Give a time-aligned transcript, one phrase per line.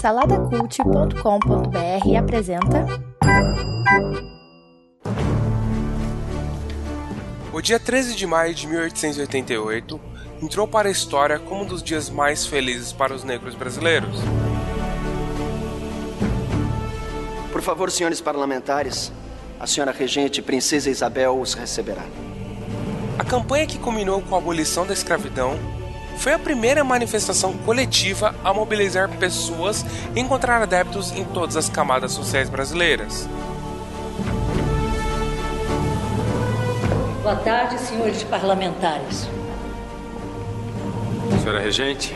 [0.00, 2.84] Saladacult.com.br apresenta.
[7.52, 10.00] O dia 13 de maio de 1888
[10.42, 14.18] entrou para a história como um dos dias mais felizes para os negros brasileiros.
[17.52, 19.12] Por favor, senhores parlamentares,
[19.60, 22.02] a senhora regente Princesa Isabel os receberá.
[23.16, 25.56] A campanha que culminou com a abolição da escravidão
[26.16, 29.84] foi a primeira manifestação coletiva a mobilizar pessoas
[30.14, 33.28] e encontrar adeptos em todas as camadas sociais brasileiras.
[37.22, 39.28] Boa tarde, senhores parlamentares.
[41.40, 42.14] Senhora Regente,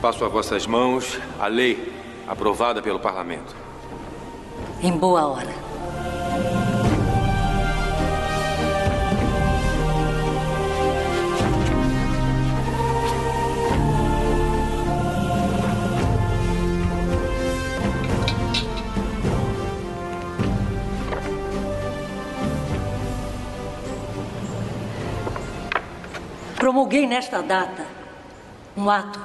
[0.00, 1.92] passo a vossas mãos a lei
[2.26, 3.54] aprovada pelo Parlamento.
[4.82, 5.69] Em boa hora.
[26.70, 27.84] Promulguei nesta data
[28.76, 29.20] um ato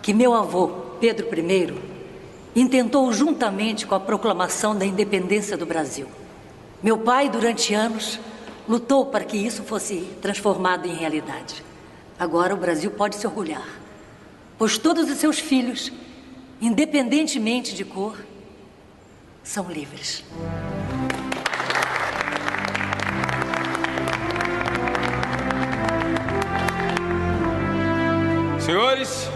[0.00, 1.78] que meu avô, Pedro I,
[2.56, 6.06] intentou juntamente com a proclamação da independência do Brasil.
[6.82, 8.18] Meu pai, durante anos,
[8.66, 11.62] lutou para que isso fosse transformado em realidade.
[12.18, 13.68] Agora o Brasil pode se orgulhar,
[14.56, 15.92] pois todos os seus filhos,
[16.62, 18.16] independentemente de cor,
[19.44, 20.24] são livres.
[28.70, 29.28] Senhores,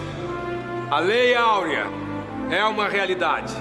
[0.92, 1.86] a Lei Áurea
[2.52, 3.52] é uma realidade.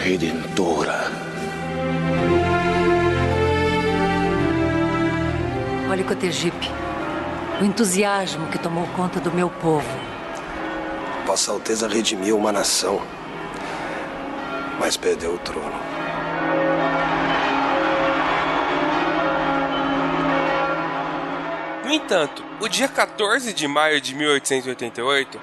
[0.00, 1.04] Redentora.
[5.88, 6.68] Olhe Cotegipe,
[7.60, 9.86] o entusiasmo que tomou conta do meu povo.
[11.24, 13.00] Vossa Alteza redimiu uma nação,
[14.80, 15.93] mas perdeu o trono.
[21.84, 25.38] No entanto, o dia 14 de maio de 1888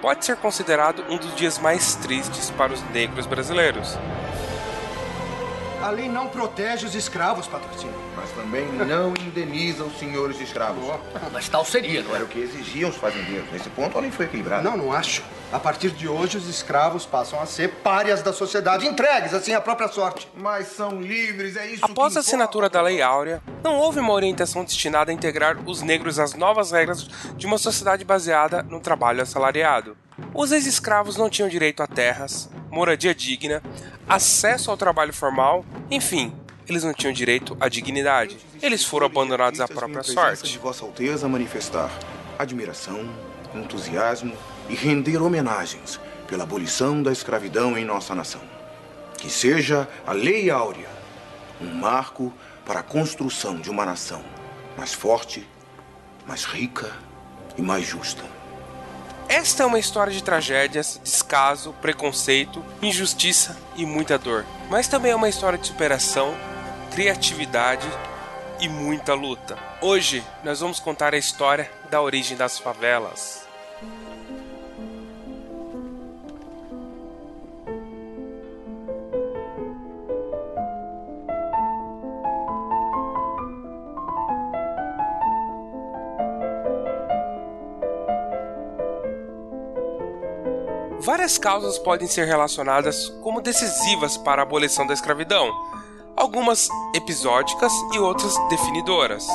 [0.00, 3.98] pode ser considerado um dos dias mais tristes para os negros brasileiros.
[5.82, 7.94] A lei não protege os escravos, patrocínio.
[8.14, 10.84] Mas também não indeniza os senhores escravos.
[11.32, 12.22] Mas tal seria, não Era é?
[12.24, 13.50] o que exigiam os fazendeiros.
[13.50, 14.62] Nesse ponto, a lei foi equilibrada.
[14.62, 15.24] Não, não acho.
[15.52, 19.60] A partir de hoje, os escravos passam a ser párias da sociedade, entregues assim à
[19.60, 20.28] própria sorte.
[20.36, 24.12] Mas são livres, é isso Após que a assinatura da Lei Áurea, não houve uma
[24.12, 27.02] orientação destinada a integrar os negros às novas regras
[27.36, 29.96] de uma sociedade baseada no trabalho assalariado.
[30.34, 33.62] Os ex-escravos não tinham direito a terras, moradia digna,
[34.08, 36.34] acesso ao trabalho formal, enfim,
[36.68, 38.38] eles não tinham direito à dignidade.
[38.62, 40.50] Eles foram abandonados à própria sorte.
[40.50, 41.90] de Vossa Alteza manifestar
[42.38, 43.08] admiração,
[43.54, 44.34] entusiasmo
[44.68, 48.40] e render homenagens pela abolição da escravidão em nossa nação.
[49.18, 50.88] Que seja a Lei Áurea
[51.60, 52.32] um marco
[52.64, 54.24] para a construção de uma nação
[54.76, 55.46] mais forte,
[56.26, 56.90] mais rica
[57.56, 58.24] e mais justa.
[59.32, 64.44] Esta é uma história de tragédias, descaso, preconceito, injustiça e muita dor.
[64.68, 66.36] Mas também é uma história de superação,
[66.92, 67.88] criatividade
[68.60, 69.58] e muita luta.
[69.80, 73.41] Hoje nós vamos contar a história da origem das favelas.
[91.04, 95.50] Várias causas podem ser relacionadas como decisivas para a abolição da escravidão,
[96.14, 99.26] algumas episódicas e outras definidoras.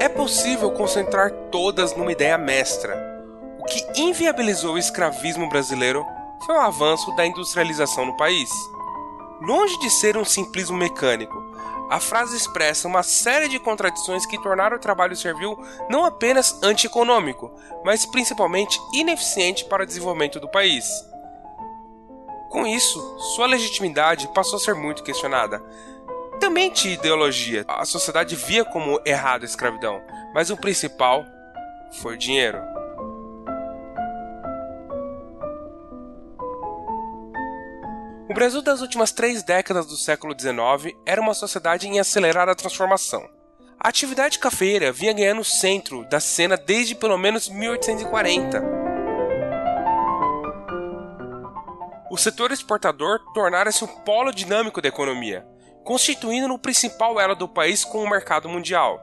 [0.00, 2.96] É possível concentrar todas numa ideia mestra.
[3.58, 6.02] O que inviabilizou o escravismo brasileiro
[6.46, 8.48] foi o avanço da industrialização no país.
[9.42, 11.36] Longe de ser um simplismo mecânico,
[11.88, 15.56] a frase expressa uma série de contradições que tornaram o trabalho servil
[15.88, 17.52] não apenas antieconômico,
[17.84, 20.86] mas principalmente ineficiente para o desenvolvimento do país.
[22.50, 23.00] Com isso,
[23.34, 25.62] sua legitimidade passou a ser muito questionada.
[26.40, 30.02] Também tinha ideologia, a sociedade via como errado a escravidão,
[30.34, 31.24] mas o principal
[32.00, 32.75] foi o dinheiro.
[38.36, 43.26] Brasil das últimas três décadas do século XIX era uma sociedade em acelerada transformação.
[43.80, 48.62] A atividade cafeira vinha ganhando o centro da cena desde pelo menos 1840.
[52.10, 55.42] O setor exportador tornara-se um polo dinâmico da economia,
[55.82, 59.02] constituindo o principal elo do país com o mercado mundial.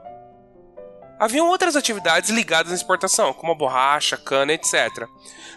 [1.18, 5.08] Haviam outras atividades ligadas à exportação, como a borracha, cana, etc.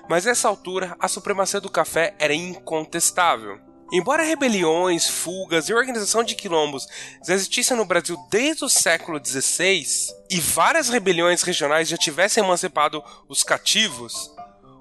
[0.10, 3.67] Mas nessa altura, a supremacia do café era incontestável.
[3.92, 6.88] Embora rebeliões, fugas e organização de quilombos
[7.26, 9.86] já existissem no Brasil desde o século XVI
[10.30, 14.30] e várias rebeliões regionais já tivessem emancipado os cativos,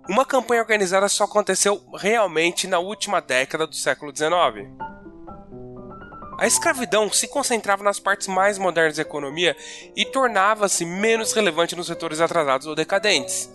[0.09, 4.69] uma campanha organizada só aconteceu realmente na última década do século XIX.
[6.39, 9.57] A escravidão se concentrava nas partes mais modernas da economia
[9.95, 13.51] e tornava-se menos relevante nos setores atrasados ou decadentes.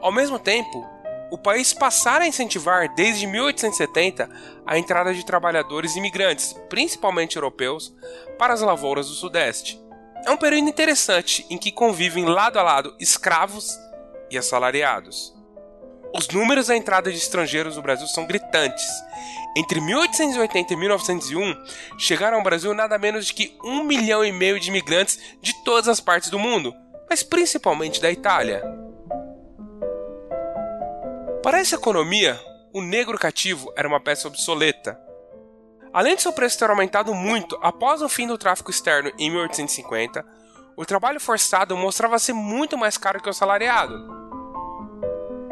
[0.00, 0.93] Ao mesmo tempo,
[1.30, 4.28] o país passara a incentivar desde 1870
[4.66, 7.94] a entrada de trabalhadores imigrantes, principalmente europeus,
[8.38, 9.80] para as lavouras do Sudeste.
[10.26, 13.78] É um período interessante em que convivem lado a lado escravos
[14.30, 15.34] e assalariados.
[16.16, 18.84] Os números da entrada de estrangeiros no Brasil são gritantes.
[19.56, 21.54] Entre 1880 e 1901,
[21.98, 25.88] chegaram ao Brasil nada menos de que um milhão e meio de imigrantes de todas
[25.88, 26.72] as partes do mundo,
[27.10, 28.83] mas principalmente da Itália.
[31.44, 32.42] Para essa economia,
[32.72, 34.98] o negro cativo era uma peça obsoleta.
[35.92, 40.24] Além de seu preço ter aumentado muito após o fim do tráfico externo em 1850,
[40.74, 43.94] o trabalho forçado mostrava ser muito mais caro que o salariado.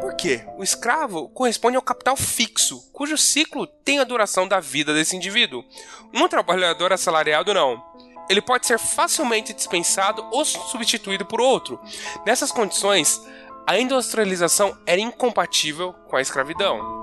[0.01, 0.43] Por quê?
[0.57, 5.63] O escravo corresponde ao capital fixo, cujo ciclo tem a duração da vida desse indivíduo.
[6.11, 7.79] Um trabalhador assalariado não.
[8.27, 11.79] Ele pode ser facilmente dispensado ou substituído por outro.
[12.25, 13.21] Nessas condições,
[13.65, 17.01] a industrialização era incompatível com a escravidão.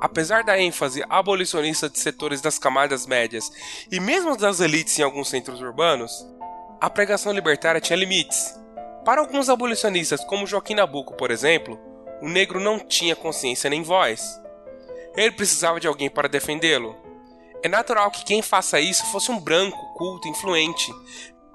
[0.00, 3.50] Apesar da ênfase abolicionista de setores das camadas médias
[3.90, 6.26] e mesmo das elites em alguns centros urbanos,
[6.80, 8.54] a pregação libertária tinha limites.
[9.04, 11.78] Para alguns abolicionistas, como Joaquim Nabuco, por exemplo,
[12.20, 14.40] o negro não tinha consciência nem voz.
[15.16, 16.96] Ele precisava de alguém para defendê-lo.
[17.62, 20.92] É natural que quem faça isso fosse um branco, culto, influente.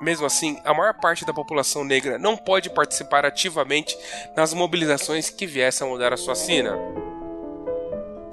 [0.03, 3.97] Mesmo assim, a maior parte da população negra não pode participar ativamente
[4.35, 6.77] nas mobilizações que viessem a mudar a sua sina.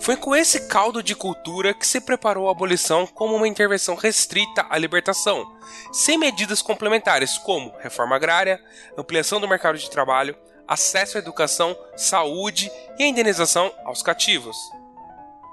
[0.01, 4.67] Foi com esse caldo de cultura que se preparou a abolição como uma intervenção restrita
[4.69, 5.47] à libertação,
[5.93, 8.61] sem medidas complementares como reforma agrária,
[8.99, 10.37] ampliação do mercado de trabalho,
[10.67, 12.69] acesso à educação, saúde
[12.99, 14.57] e indenização aos cativos.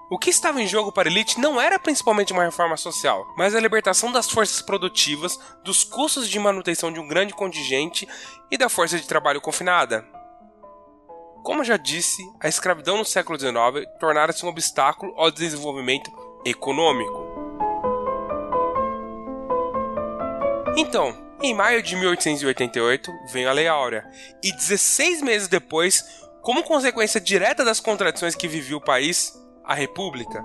[0.09, 3.53] O que estava em jogo para a elite não era principalmente uma reforma social, mas
[3.53, 8.07] a libertação das forças produtivas, dos custos de manutenção de um grande contingente
[8.49, 10.05] e da força de trabalho confinada.
[11.43, 16.09] Como já disse, a escravidão no século XIX tornara-se um obstáculo ao desenvolvimento
[16.45, 17.27] econômico.
[20.77, 24.09] Então, em maio de 1888 veio a Lei Áurea,
[24.41, 26.05] e 16 meses depois,
[26.41, 29.33] como consequência direta das contradições que vivia o país,
[29.67, 30.41] a República.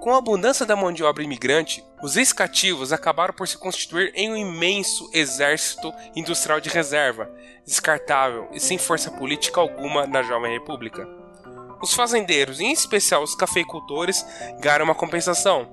[0.00, 4.30] Com a abundância da mão de obra imigrante, os ex-cativos acabaram por se constituir em
[4.30, 7.28] um imenso exército industrial de reserva,
[7.64, 11.06] descartável e sem força política alguma na jovem república.
[11.82, 14.24] Os fazendeiros, em especial os cafeicultores,
[14.60, 15.68] ganharam uma compensação: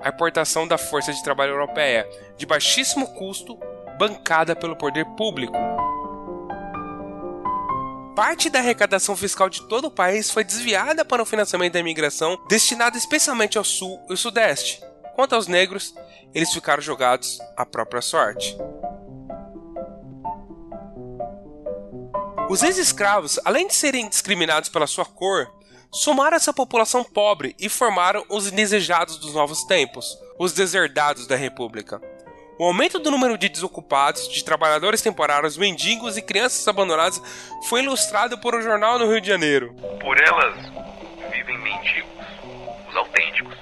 [0.00, 3.58] a importação da força de trabalho europeia, de baixíssimo custo,
[3.98, 5.56] bancada pelo poder público.
[8.14, 12.38] Parte da arrecadação fiscal de todo o país foi desviada para o financiamento da imigração,
[12.48, 14.82] destinada especialmente ao sul e sudeste.
[15.14, 15.94] Quanto aos negros,
[16.34, 18.56] eles ficaram jogados à própria sorte.
[22.48, 25.48] Os ex-escravos, além de serem discriminados pela sua cor,
[25.92, 32.00] somaram essa população pobre e formaram os indesejados dos novos tempos, os deserdados da República.
[32.60, 37.18] O aumento do número de desocupados, de trabalhadores temporários, mendigos e crianças abandonadas
[37.70, 39.74] foi ilustrado por um jornal no Rio de Janeiro.
[39.98, 40.56] Por elas
[41.32, 42.10] vivem mendigos,
[42.86, 43.56] os autênticos.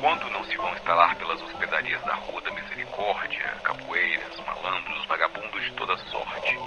[0.00, 5.70] Quando não se vão instalar pelas hospedarias da Rua da Misericórdia, capoeiras, malandros, vagabundos de
[5.74, 6.58] toda sorte.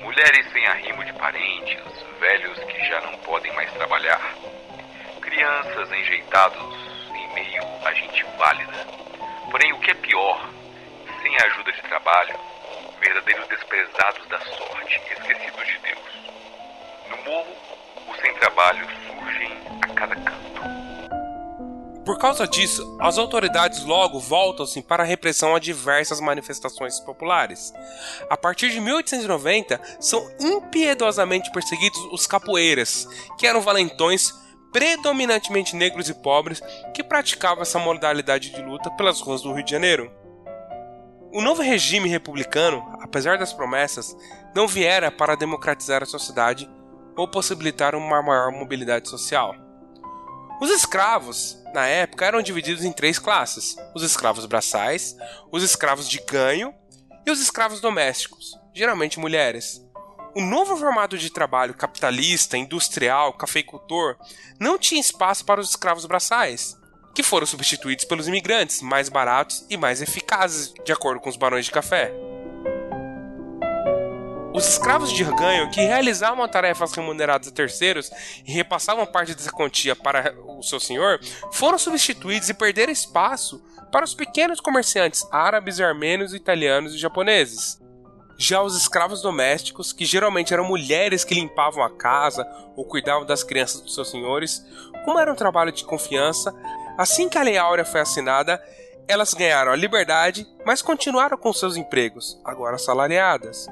[0.00, 1.82] Mulheres sem arrimo de parentes,
[2.18, 4.36] velhos que já não podem mais trabalhar.
[5.20, 6.74] Crianças enjeitados
[7.14, 8.86] em meio a gente válida.
[9.50, 10.48] Porém, o que é pior,
[11.22, 12.38] sem a ajuda de trabalho,
[13.00, 15.98] verdadeiros desprezados da sorte, esquecidos de Deus.
[17.10, 17.56] No morro,
[18.10, 19.52] os sem trabalho surgem
[19.82, 20.42] a cada canto.
[22.04, 27.72] Por causa disso, as autoridades logo voltam-se para a repressão a diversas manifestações populares.
[28.28, 33.06] A partir de 1890, são impiedosamente perseguidos os capoeiras,
[33.38, 34.34] que eram valentões
[34.72, 36.60] predominantemente negros e pobres
[36.92, 40.21] que praticavam essa modalidade de luta pelas ruas do Rio de Janeiro.
[41.34, 44.14] O novo regime republicano, apesar das promessas,
[44.54, 46.68] não viera para democratizar a sociedade
[47.16, 49.54] ou possibilitar uma maior mobilidade social.
[50.60, 55.16] Os escravos, na época, eram divididos em três classes: os escravos braçais,
[55.50, 56.74] os escravos de ganho
[57.24, 59.82] e os escravos domésticos, geralmente mulheres.
[60.36, 64.18] O novo formato de trabalho capitalista, industrial, cafeicultor
[64.60, 66.76] não tinha espaço para os escravos braçais,
[67.14, 71.64] que foram substituídos pelos imigrantes, mais baratos e mais eficazes, de acordo com os barões
[71.64, 72.12] de café.
[74.54, 78.10] Os escravos de ganho que realizavam tarefas remuneradas a terceiros
[78.46, 84.04] e repassavam parte dessa quantia para o seu senhor foram substituídos e perderam espaço para
[84.04, 87.80] os pequenos comerciantes árabes, armênios, italianos e japoneses.
[88.36, 93.42] Já os escravos domésticos, que geralmente eram mulheres que limpavam a casa ou cuidavam das
[93.42, 94.64] crianças dos seus senhores,
[95.04, 96.52] como era um trabalho de confiança,
[96.96, 98.62] assim que a Lei Áurea foi assinada,
[99.08, 103.66] elas ganharam a liberdade, mas continuaram com seus empregos, agora assalariadas.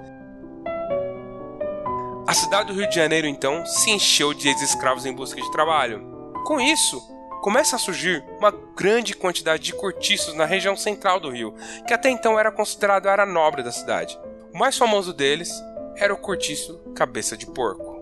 [2.26, 6.32] A cidade do Rio de Janeiro, então, se encheu de ex-escravos em busca de trabalho.
[6.44, 7.00] Com isso,
[7.40, 11.54] começa a surgir uma grande quantidade de cortiços na região central do Rio,
[11.86, 14.18] que até então era considerado a área nobre da cidade.
[14.52, 15.50] O mais famoso deles
[15.96, 17.99] era o cortiço Cabeça de Porco.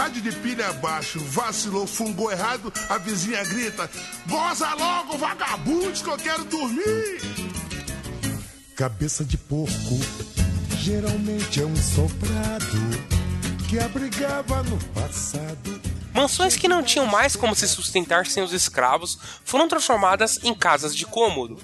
[0.00, 3.90] Rádio de pilha abaixo, vacilou, fungou errado, a vizinha grita:
[4.26, 7.20] Goza logo, vagabundo, que eu quero dormir!
[8.74, 9.98] Cabeça de porco,
[10.78, 12.80] geralmente é um sobrado
[13.68, 15.78] que abrigava no passado.
[16.14, 20.96] Mansões que não tinham mais como se sustentar sem os escravos foram transformadas em casas
[20.96, 21.58] de cômodo.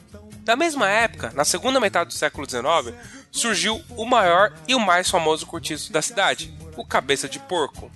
[0.44, 2.94] Na mesma época, na segunda metade do século XIX,
[3.32, 7.90] surgiu o maior e o mais famoso cortiço da cidade, o Cabeça de Porco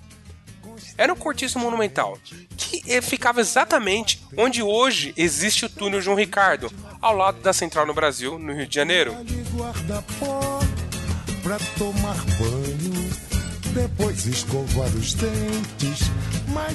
[1.01, 2.15] era um cortiço monumental
[2.55, 7.87] que eh, ficava exatamente onde hoje existe o túnel João Ricardo, ao lado da Central
[7.87, 9.17] no Brasil, no Rio de Janeiro.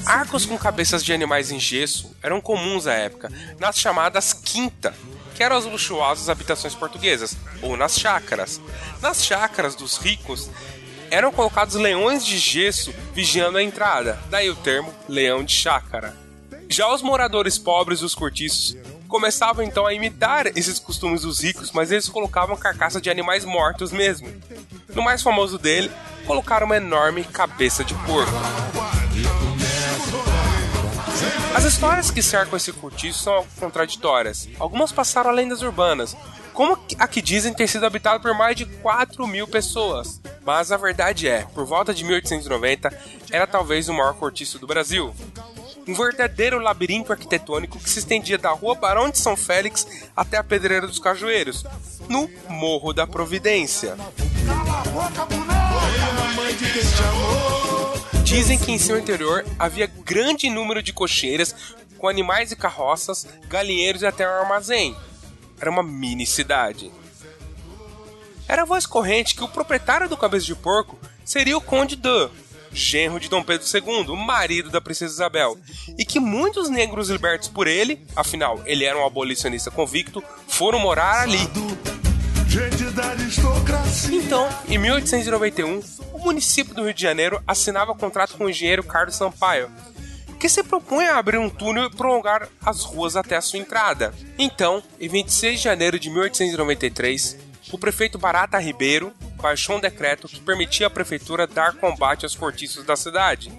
[0.05, 4.93] Arcos com cabeças de animais em gesso eram comuns à época, nas chamadas quinta,
[5.35, 8.59] que eram as luxuosas habitações portuguesas, ou nas chácaras.
[9.01, 10.49] Nas chácaras dos ricos
[11.09, 16.15] eram colocados leões de gesso vigiando a entrada, daí o termo leão de chácara.
[16.69, 18.75] Já os moradores pobres dos cortiços
[19.07, 23.91] começavam então a imitar esses costumes dos ricos, mas eles colocavam carcaça de animais mortos
[23.91, 24.27] mesmo.
[24.93, 25.89] No mais famoso dele,
[26.25, 28.31] colocaram uma enorme cabeça de porco.
[31.55, 34.47] As histórias que cercam esse cortiço são contraditórias.
[34.59, 36.15] Algumas passaram a lendas urbanas,
[36.57, 40.19] como a que dizem ter sido habitado por mais de 4 mil pessoas.
[40.43, 42.99] Mas a verdade é, por volta de 1890,
[43.31, 45.13] era talvez o maior cortiço do Brasil.
[45.87, 49.85] Um verdadeiro labirinto arquitetônico que se estendia da rua Barão de São Félix
[50.15, 51.63] até a Pedreira dos Cajueiros,
[52.09, 53.95] no Morro da Providência.
[58.23, 61.53] Dizem que em seu interior havia grande número de cocheiras
[61.99, 64.95] com animais e carroças, galinheiros e até um armazém.
[65.59, 66.91] Era uma mini cidade.
[68.47, 72.29] Era voz corrente que o proprietário do cabeça de porco seria o Conde Dan,
[72.71, 75.57] genro de Dom Pedro II, marido da princesa Isabel,
[75.97, 81.23] e que muitos negros libertos por ele, afinal ele era um abolicionista convicto, foram morar
[81.23, 81.39] ali.
[84.11, 85.81] Então, em 1891,
[86.13, 89.69] o município do Rio de Janeiro assinava contrato com o engenheiro Carlos Sampaio,
[90.39, 94.13] que se propunha a abrir um túnel e prolongar as ruas até a sua entrada.
[94.37, 97.37] Então, em 26 de janeiro de 1893,
[97.71, 102.85] o prefeito Barata Ribeiro baixou um decreto que permitia à prefeitura dar combate aos cortiços
[102.85, 103.51] da cidade.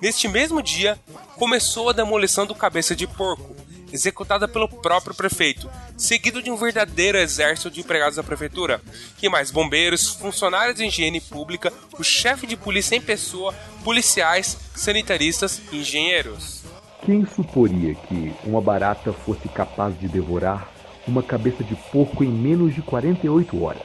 [0.00, 0.98] Neste mesmo dia,
[1.36, 3.56] começou a demolição do Cabeça de Porco,
[3.92, 8.80] executada pelo próprio prefeito, seguido de um verdadeiro exército de empregados da prefeitura,
[9.18, 15.60] que mais bombeiros, funcionários de higiene pública, o chefe de polícia em pessoa, policiais, sanitaristas
[15.70, 16.62] e engenheiros.
[17.04, 20.72] Quem suporia que uma barata fosse capaz de devorar
[21.06, 23.82] uma cabeça de porco em menos de 48 horas.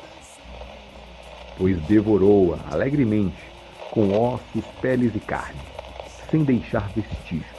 [1.58, 3.42] Pois devorou-a alegremente,
[3.90, 5.60] com ossos, peles e carne,
[6.30, 7.57] sem deixar vestígios.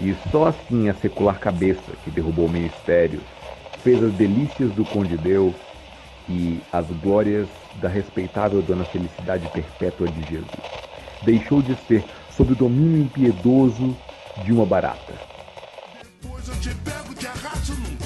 [0.00, 3.22] E só assim a secular cabeça que derrubou ministérios
[3.82, 5.54] fez as delícias do Conde Deu
[6.28, 7.48] e as glórias
[7.80, 10.50] da respeitável Dona Felicidade Perpétua de Jesus.
[11.22, 12.04] Deixou de ser
[12.36, 13.96] sob o domínio impiedoso
[14.44, 15.14] de uma barata.
[16.20, 17.96] Pois eu te pego, te arrasto num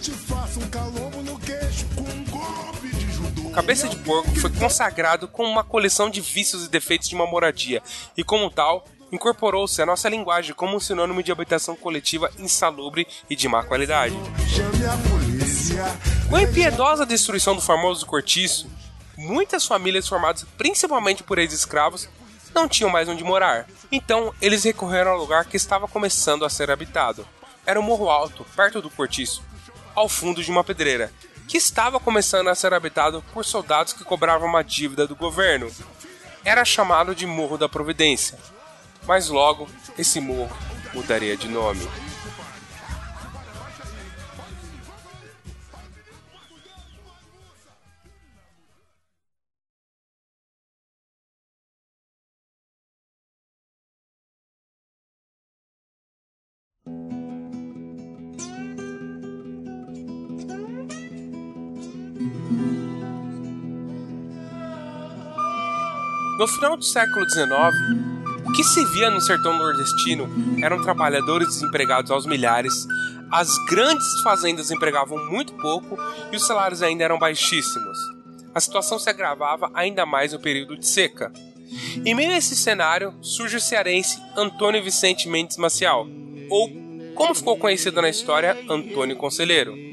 [0.00, 3.50] te faço um calombo no queixo com um golpe de judô.
[3.50, 7.82] Cabeça de Porco foi consagrado como uma coleção de vícios e defeitos de uma moradia,
[8.16, 13.36] e como tal, incorporou-se à nossa linguagem como um sinônimo de habitação coletiva insalubre e
[13.36, 14.14] de má qualidade.
[16.28, 18.70] Com a impiedosa destruição do famoso cortiço,
[19.16, 22.08] muitas famílias formadas principalmente por ex-escravos
[22.54, 23.66] não tinham mais onde morar.
[23.92, 27.26] Então, eles recorreram ao lugar que estava começando a ser habitado.
[27.64, 29.42] Era um morro alto, perto do cortiço,
[29.94, 31.12] ao fundo de uma pedreira,
[31.46, 35.70] que estava começando a ser habitado por soldados que cobravam uma dívida do governo.
[36.44, 38.38] Era chamado de Morro da Providência.
[39.06, 40.56] Mas logo, esse morro
[40.94, 41.86] mudaria de nome.
[66.38, 68.09] No final do século XIX,
[68.50, 70.28] o que se via no sertão nordestino
[70.60, 72.84] eram trabalhadores desempregados aos milhares,
[73.30, 75.96] as grandes fazendas empregavam muito pouco
[76.32, 77.96] e os salários ainda eram baixíssimos.
[78.52, 81.32] A situação se agravava ainda mais no período de seca.
[82.04, 86.08] Em meio a esse cenário, surge o cearense Antônio Vicente Mendes Maciel,
[86.50, 86.68] ou,
[87.14, 89.89] como ficou conhecido na história, Antônio Conselheiro.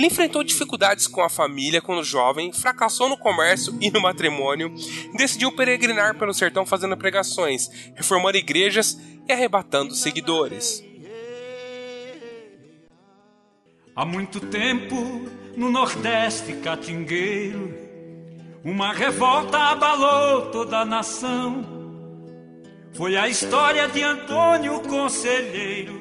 [0.00, 4.72] Ele enfrentou dificuldades com a família quando jovem, fracassou no comércio e no matrimônio,
[5.14, 10.82] decidiu peregrinar pelo sertão fazendo pregações, reformando igrejas e arrebatando seguidores.
[13.94, 17.74] Há muito tempo, no Nordeste catingueiro,
[18.64, 21.62] uma revolta abalou toda a nação.
[22.94, 26.00] Foi a história de Antônio Conselheiro,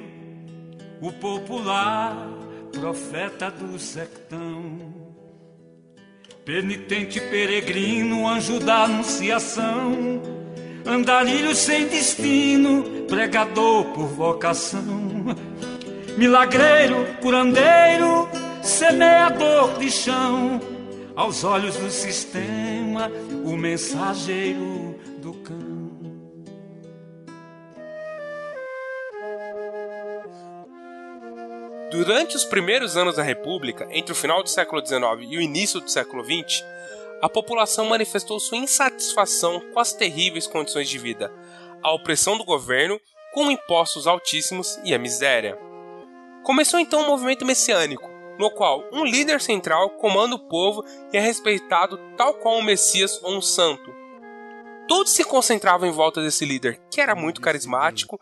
[1.02, 2.39] o popular
[2.72, 5.10] profeta do sertão.
[6.46, 10.22] Penitente peregrino, anjo da anunciação,
[10.86, 15.36] andarilho sem destino, pregador por vocação,
[16.18, 18.28] milagreiro, curandeiro,
[18.64, 20.60] semeador de chão,
[21.16, 23.12] aos olhos do sistema,
[23.46, 25.69] o mensageiro do cão.
[31.92, 35.80] Durante os primeiros anos da República, entre o final do século XIX e o início
[35.80, 36.64] do século XX,
[37.20, 41.34] a população manifestou sua insatisfação com as terríveis condições de vida,
[41.82, 43.02] a opressão do governo,
[43.34, 45.58] com impostos altíssimos e a miséria.
[46.44, 51.20] Começou então um movimento messiânico, no qual um líder central comanda o povo e é
[51.20, 53.92] respeitado tal qual um Messias ou um santo.
[54.88, 58.20] Todos se concentravam em volta desse líder, que era muito carismático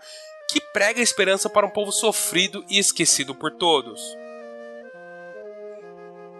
[0.47, 4.01] que prega esperança para um povo sofrido e esquecido por todos.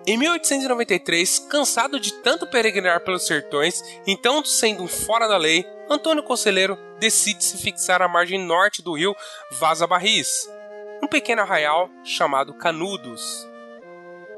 [0.09, 6.23] Em 1893, cansado de tanto peregrinar pelos sertões, então sendo um fora da lei, Antônio
[6.23, 9.13] Conselheiro decide se fixar à margem norte do rio
[9.51, 10.49] Vaza Barris,
[11.03, 13.45] um pequeno arraial chamado Canudos.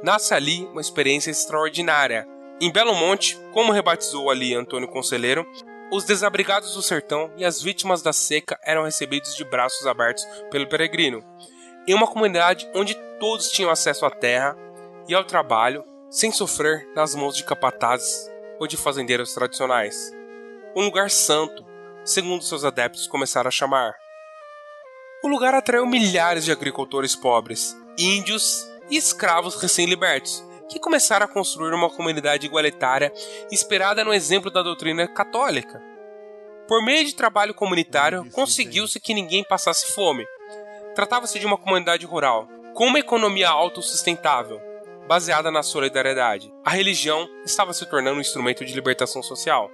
[0.02, 2.28] Nasce ali uma experiência extraordinária.
[2.60, 5.46] Em Belo Monte, como rebatizou ali Antônio Conselheiro,
[5.91, 10.67] os desabrigados do sertão e as vítimas da seca eram recebidos de braços abertos pelo
[10.67, 11.23] peregrino,
[11.88, 14.56] em uma comunidade onde todos tinham acesso à terra
[15.08, 20.12] e ao trabalho sem sofrer nas mãos de capatazes ou de fazendeiros tradicionais.
[20.75, 21.65] Um lugar santo,
[22.04, 23.95] segundo seus adeptos começaram a chamar.
[25.23, 31.74] O lugar atraiu milhares de agricultores pobres, índios e escravos recém-libertos, que começaram a construir
[31.74, 33.12] uma comunidade igualitária
[33.52, 35.82] inspirada no exemplo da doutrina católica.
[36.68, 40.26] Por meio de trabalho comunitário, conseguiu-se que ninguém passasse fome.
[40.94, 44.62] Tratava-se de uma comunidade rural, com uma economia autossustentável,
[45.08, 46.54] baseada na solidariedade.
[46.64, 49.72] A religião estava se tornando um instrumento de libertação social.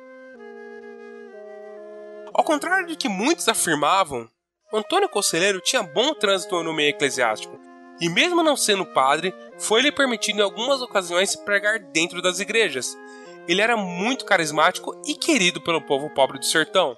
[2.34, 4.30] Ao contrário do que muitos afirmavam,
[4.74, 7.60] Antônio Conselheiro tinha bom trânsito no meio eclesiástico
[8.00, 12.98] e mesmo não sendo padre, foi-lhe permitido em algumas ocasiões pregar dentro das igrejas.
[13.48, 16.98] Ele era muito carismático e querido pelo povo pobre do sertão.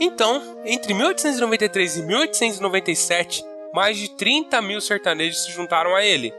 [0.00, 6.32] Então, entre 1893 e 1897, mais de 30 mil sertanejos se juntaram a ele.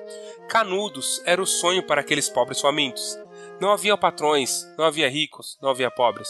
[0.49, 3.17] Canudos era o sonho para aqueles pobres famintos.
[3.59, 6.27] Não havia patrões, não havia ricos, não havia pobres.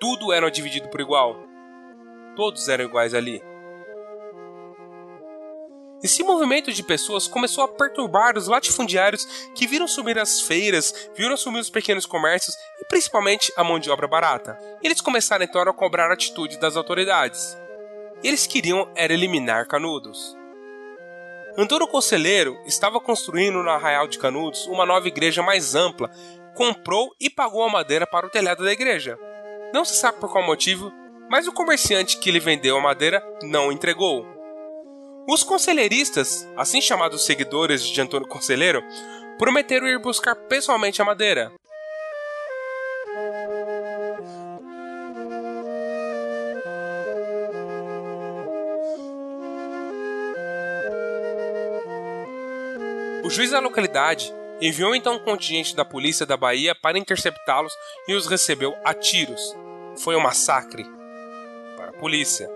[0.00, 1.36] Tudo era dividido por igual.
[2.34, 3.42] Todos eram iguais ali.
[6.02, 11.36] Esse movimento de pessoas começou a perturbar os latifundiários que viram sumir as feiras, viram
[11.36, 14.58] sumir os pequenos comércios e principalmente a mão de obra barata.
[14.82, 17.56] Eles começaram então a cobrar atitude das autoridades.
[18.22, 20.36] Eles queriam era eliminar Canudos.
[21.56, 26.10] Antônio Conselheiro estava construindo no Arraial de Canudos uma nova igreja mais ampla,
[26.54, 29.18] comprou e pagou a madeira para o telhado da igreja.
[29.72, 30.92] Não se sabe por qual motivo,
[31.30, 34.35] mas o comerciante que lhe vendeu a madeira não entregou.
[35.28, 38.80] Os conselheiristas, assim chamados seguidores de Antônio Conselheiro,
[39.36, 41.52] prometeram ir buscar pessoalmente a madeira.
[53.24, 57.72] O juiz da localidade enviou então um contingente da polícia da Bahia para interceptá-los
[58.06, 59.56] e os recebeu a tiros.
[59.96, 60.86] Foi um massacre
[61.76, 62.48] para a polícia.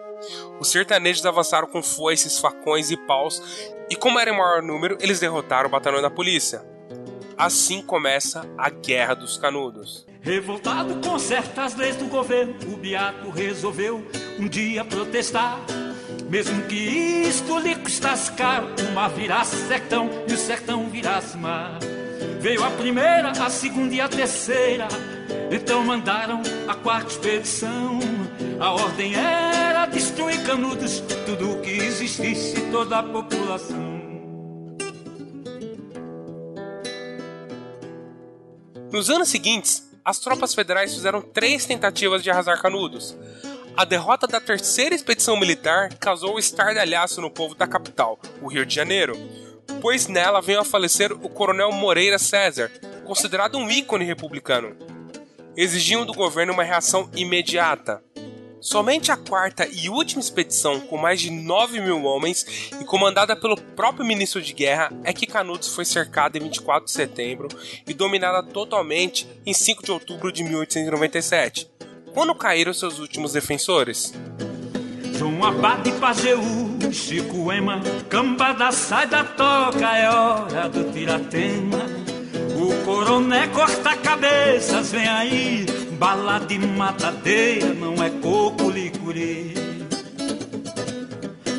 [0.59, 3.42] Os sertanejos avançaram com foices, facões e paus,
[3.88, 6.62] e como era em maior número, eles derrotaram o batalhão da polícia.
[7.37, 10.06] Assim começa a Guerra dos Canudos.
[10.20, 14.06] Revoltado com certas leis do governo, o Beato resolveu
[14.38, 15.59] um dia protestar.
[16.28, 21.78] Mesmo que isto lhe custasse caro, o mar virasse sertão e o sertão virasse mar.
[22.38, 24.87] Veio a primeira, a segunda e a terceira,
[25.50, 27.98] então mandaram a quarta expedição.
[28.61, 29.49] A ordem era
[29.92, 34.00] destruir canudos, tudo o que existisse, toda a população.
[38.92, 43.16] Nos anos seguintes, as tropas federais fizeram três tentativas de arrasar Canudos.
[43.76, 48.74] A derrota da terceira expedição militar causou estardalhaço no povo da capital, o Rio de
[48.74, 49.14] Janeiro,
[49.81, 52.70] pois nela veio a falecer o coronel Moreira César,
[53.05, 54.76] considerado um ícone republicano.
[55.57, 58.03] Exigiam do governo uma reação imediata.
[58.61, 63.57] Somente a quarta e última expedição, com mais de 9 mil homens e comandada pelo
[63.57, 67.49] próprio ministro de guerra, é que Canudos foi cercada em 24 de setembro
[67.87, 71.70] e dominada totalmente em 5 de outubro de 1897,
[72.12, 74.12] quando caíram seus últimos defensores.
[75.16, 81.79] João Abade Pajeú, Chico Ema, Cambada sai da toca, é hora do tiratema.
[82.57, 85.66] O coroné corta cabeças, vem aí,
[86.00, 89.52] bala de matadeira, não é coco licuri.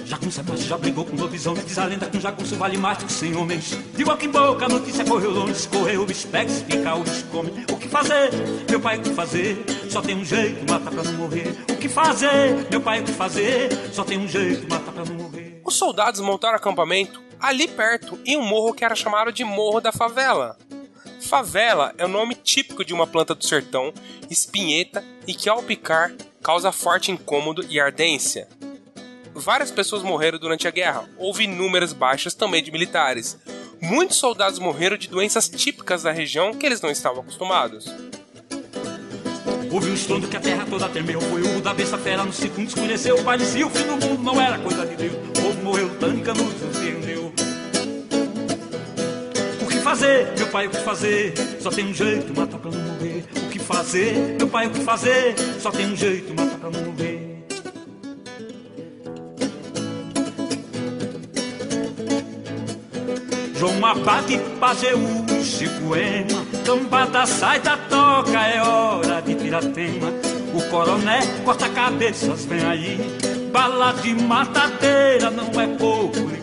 [0.04, 3.06] Jagunça macho já brigou com lobisomem, diz a lenda que um jagunço vale mais do
[3.06, 3.77] que cem homens.
[3.95, 7.23] De boca em boca a notícia correu longe, escorreu, o bicho se pica, o bicho
[7.25, 7.51] come.
[7.71, 8.32] O que fazer,
[8.67, 9.63] meu pai, o que fazer?
[9.88, 11.56] Só tem um jeito, mata pra não morrer.
[11.69, 13.69] O que fazer, meu pai, o que fazer?
[13.93, 15.62] Só tem um jeito, mata pra não morrer.
[15.63, 19.91] Os soldados montaram acampamento ali perto, em um morro que era chamado de Morro da
[19.91, 20.58] Favela.
[21.21, 23.93] Favela é o nome típico de uma planta do sertão,
[24.29, 28.47] espinheta e que ao picar causa forte incômodo e ardência.
[29.34, 33.38] Várias pessoas morreram durante a guerra, houve inúmeras baixas também de militares.
[33.79, 37.86] Muitos soldados morreram de doenças típicas da região que eles não estavam acostumados.
[39.71, 41.21] Houve um estrondo que a terra toda temeu.
[41.21, 43.23] Foi o da besta fera no segundo escureceu.
[43.23, 45.13] Parecia o fim do mundo, não era coisa de Deus.
[45.13, 46.91] O povo morreu lutando e se.
[49.91, 51.34] Fazer, meu pai, o que fazer?
[51.60, 53.25] Só tem um jeito, matar pra não morrer.
[53.36, 55.36] O que fazer, meu pai, o que fazer?
[55.60, 57.43] Só tem um jeito, matar pra não morrer.
[63.54, 70.08] João Abade, Pajeú, Chico Ema, Cambada sai da toca, é hora de tiratema.
[70.54, 72.97] O coroné corta cabeças, vem aí.
[73.51, 76.40] Bala de matadeira, não é pouco.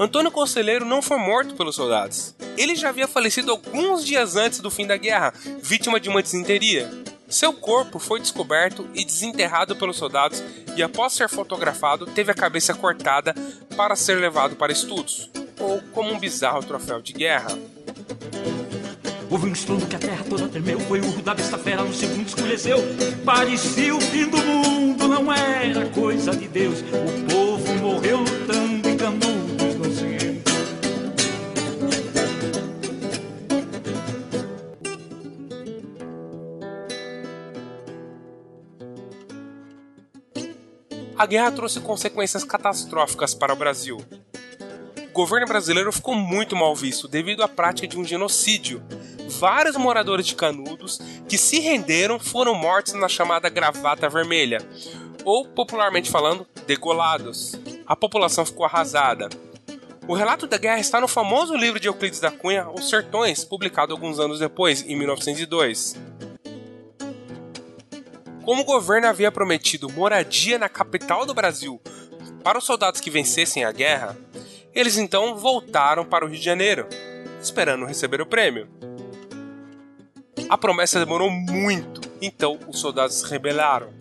[0.00, 2.34] Antônio Conselheiro não foi morto pelos soldados.
[2.56, 6.90] Ele já havia falecido alguns dias antes do fim da guerra, vítima de uma desinteria.
[7.28, 10.42] Seu corpo foi descoberto e desenterrado pelos soldados
[10.74, 13.34] e, após ser fotografado, teve a cabeça cortada
[13.76, 17.50] para ser levado para estudos, ou como um bizarro troféu de guerra.
[19.30, 20.80] Houve um estrondo que a terra toda tremeu.
[20.80, 22.78] Foi o urro da besta fera no segundo escureceu.
[23.22, 26.80] Parecia o fim do mundo, não era coisa de Deus.
[26.80, 28.39] O povo morreu
[41.20, 43.98] A guerra trouxe consequências catastróficas para o Brasil.
[44.96, 48.82] O governo brasileiro ficou muito mal visto devido à prática de um genocídio.
[49.38, 54.66] Vários moradores de Canudos que se renderam foram mortos na chamada gravata vermelha,
[55.22, 57.54] ou popularmente falando, degolados.
[57.86, 59.28] A população ficou arrasada.
[60.08, 63.92] O relato da guerra está no famoso livro de Euclides da Cunha, Os Sertões, publicado
[63.92, 65.96] alguns anos depois, em 1902.
[68.44, 71.80] Como o governo havia prometido moradia na capital do Brasil
[72.42, 74.16] para os soldados que vencessem a guerra,
[74.74, 76.86] eles então voltaram para o Rio de Janeiro,
[77.40, 78.68] esperando receber o prêmio.
[80.48, 83.92] A promessa demorou muito, então os soldados se rebelaram.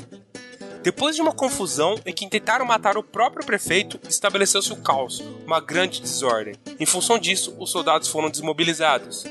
[0.81, 5.59] Depois de uma confusão em que tentaram matar o próprio prefeito, estabeleceu-se o caos, uma
[5.59, 6.55] grande desordem.
[6.79, 9.25] Em função disso, os soldados foram desmobilizados.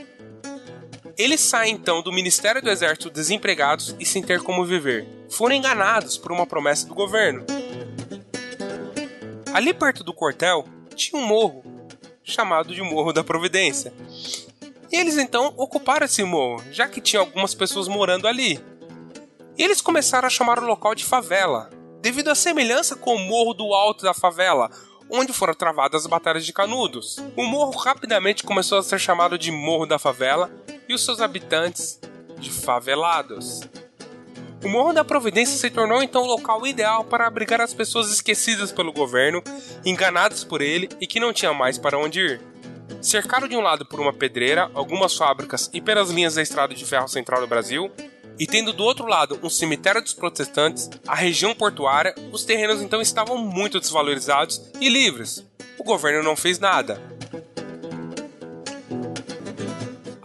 [1.18, 5.04] Eles saem então do Ministério do Exército desempregados e sem ter como viver.
[5.28, 7.44] Foram enganados por uma promessa do governo.
[9.52, 11.64] Ali perto do quartel tinha um morro,
[12.22, 13.92] chamado de Morro da Providência.
[14.92, 18.60] E eles então ocuparam esse morro, já que tinha algumas pessoas morando ali.
[19.56, 21.68] E eles começaram a chamar o local de favela,
[22.00, 24.70] devido à semelhança com o Morro do Alto da Favela,
[25.10, 27.16] onde foram travadas as batalhas de Canudos.
[27.36, 30.48] O morro rapidamente começou a ser chamado de Morro da Favela
[30.88, 32.00] e os seus habitantes
[32.38, 33.60] de favelados.
[34.64, 38.72] O Morro da Providência se tornou então o local ideal para abrigar as pessoas esquecidas
[38.72, 39.42] pelo governo,
[39.84, 42.40] enganadas por ele e que não tinham mais para onde ir.
[43.00, 46.84] Cercado de um lado por uma pedreira, algumas fábricas e pelas linhas da estrada de
[46.84, 47.92] ferro central do Brasil,
[48.38, 53.00] e tendo do outro lado um cemitério dos protestantes, a região portuária, os terrenos então
[53.00, 55.44] estavam muito desvalorizados e livres.
[55.78, 57.00] O governo não fez nada.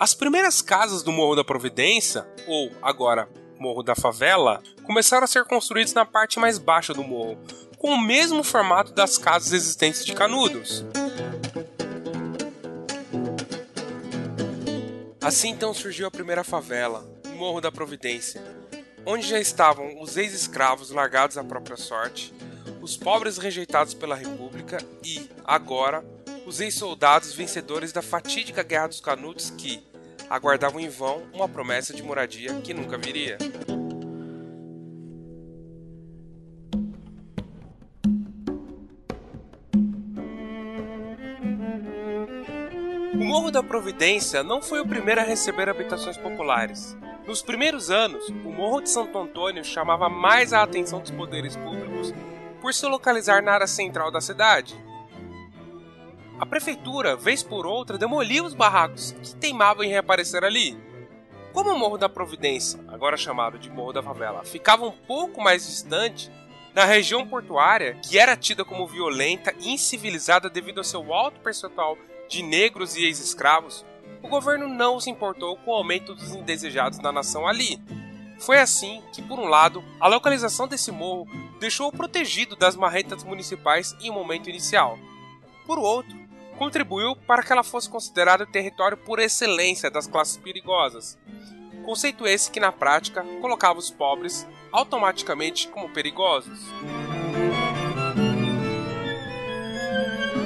[0.04, 5.46] As primeiras casas do Morro da Providência, ou agora Morro da Favela, começaram a ser
[5.46, 7.38] construídas na parte mais baixa do morro,
[7.78, 10.84] com o mesmo formato das casas existentes de Canudos.
[15.22, 18.44] Assim então surgiu a primeira favela, Morro da Providência,
[19.06, 22.34] onde já estavam os ex-escravos largados à própria sorte,
[22.82, 26.04] os pobres rejeitados pela República e, agora,
[26.46, 29.93] os ex-soldados vencedores da fatídica Guerra dos Canudos que
[30.30, 33.38] aguardavam em vão uma promessa de moradia que nunca viria.
[43.14, 46.98] O Morro da Providência não foi o primeiro a receber habitações populares.
[47.26, 52.14] Nos primeiros anos, o Morro de Santo Antônio chamava mais a atenção dos poderes públicos
[52.62, 54.76] por se localizar na área central da cidade.
[56.44, 60.78] A prefeitura, vez por outra, demolia os barracos que teimavam em reaparecer ali.
[61.54, 65.66] Como o Morro da Providência, agora chamado de Morro da Favela, ficava um pouco mais
[65.66, 66.30] distante,
[66.76, 71.98] na região portuária, que era tida como violenta e incivilizada devido ao seu alto percentual
[72.28, 73.86] de negros e ex-escravos,
[74.22, 77.82] o governo não se importou com o aumento dos indesejados na nação ali.
[78.38, 81.26] Foi assim que, por um lado, a localização desse morro
[81.62, 85.00] deixou-o protegido das marretas municipais em um momento inicial.
[85.66, 86.23] Por outro,
[86.58, 91.18] contribuiu para que ela fosse considerada o território por excelência das classes perigosas.
[91.86, 96.60] Conceito esse que, na prática, colocava os pobres automaticamente como perigosos.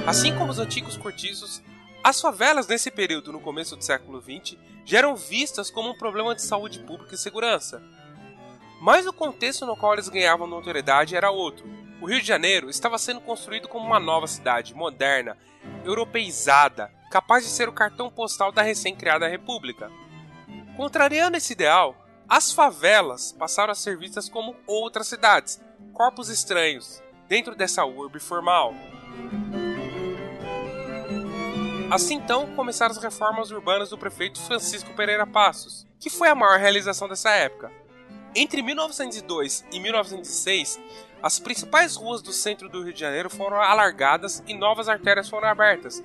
[0.05, 1.61] Assim como os antigos cortiços,
[2.03, 6.33] as favelas nesse período, no começo do século XX, já eram vistas como um problema
[6.33, 7.83] de saúde pública e segurança.
[8.81, 11.67] Mas o contexto no qual eles ganhavam notoriedade era outro.
[11.99, 15.35] O Rio de Janeiro estava sendo construído como uma nova cidade, moderna,
[15.83, 19.91] europeizada, capaz de ser o cartão postal da recém-criada República.
[20.75, 21.95] Contrariando esse ideal,
[22.29, 25.59] as favelas passaram a ser vistas como outras cidades,
[25.91, 28.75] corpos estranhos, dentro dessa urbe formal.
[31.89, 36.59] Assim então começaram as reformas urbanas do prefeito Francisco Pereira Passos, que foi a maior
[36.59, 37.71] realização dessa época.
[38.35, 40.79] Entre 1902 e 1906,
[41.21, 45.47] as principais ruas do centro do Rio de Janeiro foram alargadas e novas artérias foram
[45.47, 46.03] abertas,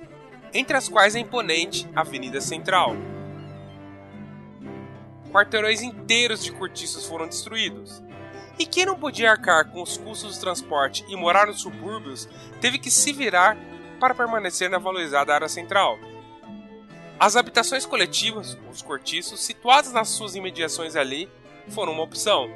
[0.53, 2.95] entre as quais a imponente Avenida Central.
[5.31, 8.03] Quarteirões inteiros de cortiços foram destruídos.
[8.59, 12.29] E quem não podia arcar com os custos do transporte e morar nos subúrbios
[12.61, 13.57] teve que se virar
[13.99, 15.97] para permanecer na valorizada área central.
[17.19, 21.29] As habitações coletivas, os cortiços, situados nas suas imediações ali,
[21.69, 22.49] foram uma opção.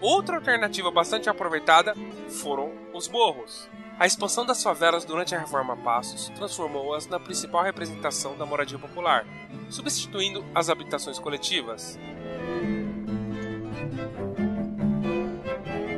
[0.00, 1.94] Outra alternativa bastante aproveitada
[2.40, 3.68] foram os morros.
[3.98, 9.26] A expansão das favelas durante a Reforma Passos transformou-as na principal representação da moradia popular,
[9.68, 11.98] substituindo as habitações coletivas.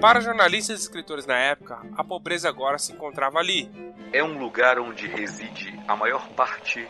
[0.00, 3.70] Para jornalistas e escritores na época, a pobreza agora se encontrava ali.
[4.12, 6.88] É um lugar onde reside a maior parte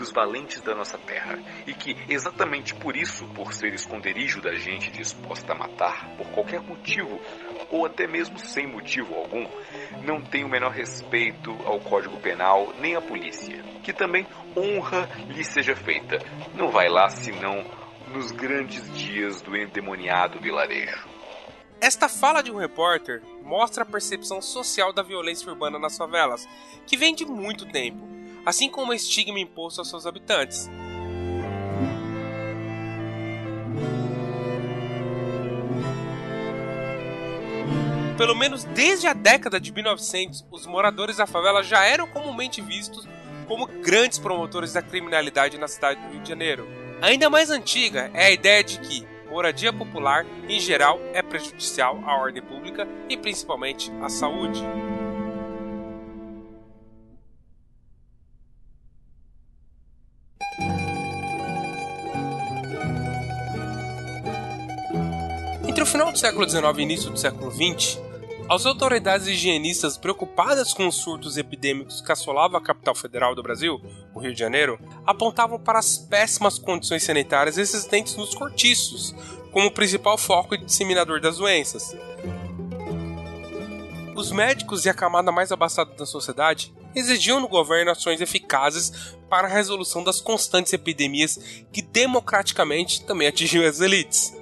[0.00, 4.90] dos valentes da nossa terra e que, exatamente por isso, por ser esconderijo da gente
[4.90, 7.20] disposta a matar por qualquer motivo
[7.70, 9.46] ou até mesmo sem motivo algum,
[10.02, 15.44] não tem o menor respeito ao Código Penal nem à polícia, que também honra lhe
[15.44, 16.18] seja feita.
[16.54, 17.62] Não vai lá senão
[18.08, 21.08] nos grandes dias do endemoniado vilarejo.
[21.78, 26.48] Esta fala de um repórter mostra a percepção social da violência urbana nas favelas,
[26.86, 30.70] que vem de muito tempo, assim como o estigma imposto aos seus habitantes.
[38.16, 43.08] Pelo menos desde a década de 1900, os moradores da favela já eram comumente vistos
[43.48, 46.68] como grandes promotores da criminalidade na cidade do Rio de Janeiro.
[47.00, 52.14] Ainda mais antiga é a ideia de que, moradia popular, em geral, é prejudicial à
[52.14, 54.62] ordem pública e principalmente à saúde.
[65.90, 67.98] Final do século XIX e início do século XX,
[68.48, 73.80] as autoridades higienistas preocupadas com os surtos epidêmicos que assolavam a capital federal do Brasil,
[74.14, 79.14] o Rio de Janeiro, apontavam para as péssimas condições sanitárias existentes nos cortiços,
[79.50, 81.96] como principal foco e disseminador das doenças.
[84.14, 89.48] Os médicos e a camada mais abastada da sociedade exigiam no governo ações eficazes para
[89.48, 91.36] a resolução das constantes epidemias
[91.72, 94.39] que democraticamente também atingiam as elites.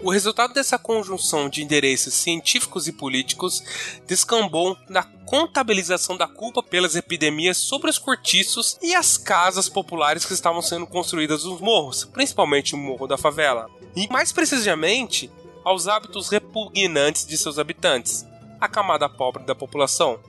[0.00, 3.64] O resultado dessa conjunção de interesses científicos e políticos
[4.06, 10.32] descambou na contabilização da culpa pelas epidemias sobre os cortiços e as casas populares que
[10.32, 13.68] estavam sendo construídas nos morros, principalmente o Morro da Favela.
[13.96, 15.30] E mais precisamente,
[15.64, 18.24] aos hábitos repugnantes de seus habitantes,
[18.60, 20.20] a camada pobre da população.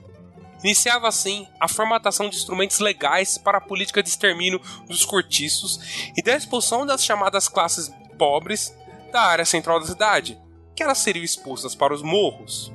[0.64, 6.22] Iniciava assim a formatação de instrumentos legais para a política de extermínio dos cortiços e
[6.22, 8.74] da expulsão das chamadas classes pobres
[9.10, 10.38] da área central da cidade,
[10.74, 12.72] que elas seriam expulsas para os morros.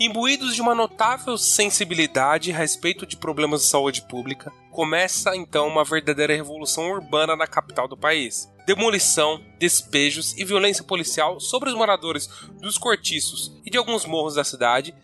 [0.00, 5.84] Imbuídos de uma notável sensibilidade a respeito de problemas de saúde pública, começa então uma
[5.84, 8.48] verdadeira revolução urbana na capital do país.
[8.64, 12.28] Demolição, despejos e violência policial sobre os moradores
[12.60, 14.94] dos cortiços e de alguns morros da cidade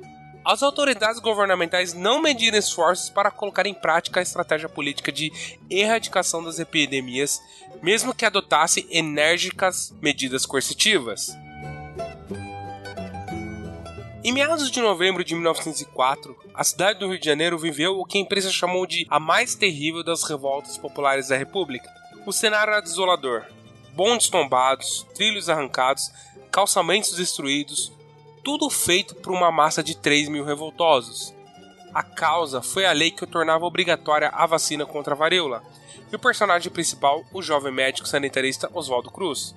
[0.44, 5.32] as autoridades governamentais não mediram esforços para colocar em prática a estratégia política de
[5.70, 7.40] erradicação das epidemias,
[7.82, 11.34] mesmo que adotasse enérgicas medidas coercitivas.
[14.22, 18.18] Em meados de novembro de 1904, a cidade do Rio de Janeiro viveu o que
[18.18, 21.90] a imprensa chamou de a mais terrível das revoltas populares da República.
[22.24, 23.44] O cenário era desolador:
[23.92, 26.10] bondes tombados, trilhos arrancados,
[26.50, 27.92] calçamentos destruídos,
[28.44, 31.34] tudo feito por uma massa de 3 mil revoltosos.
[31.94, 35.62] A causa foi a lei que tornava obrigatória a vacina contra a varíola,
[36.12, 39.54] e o personagem principal, o jovem médico sanitarista Oswaldo Cruz.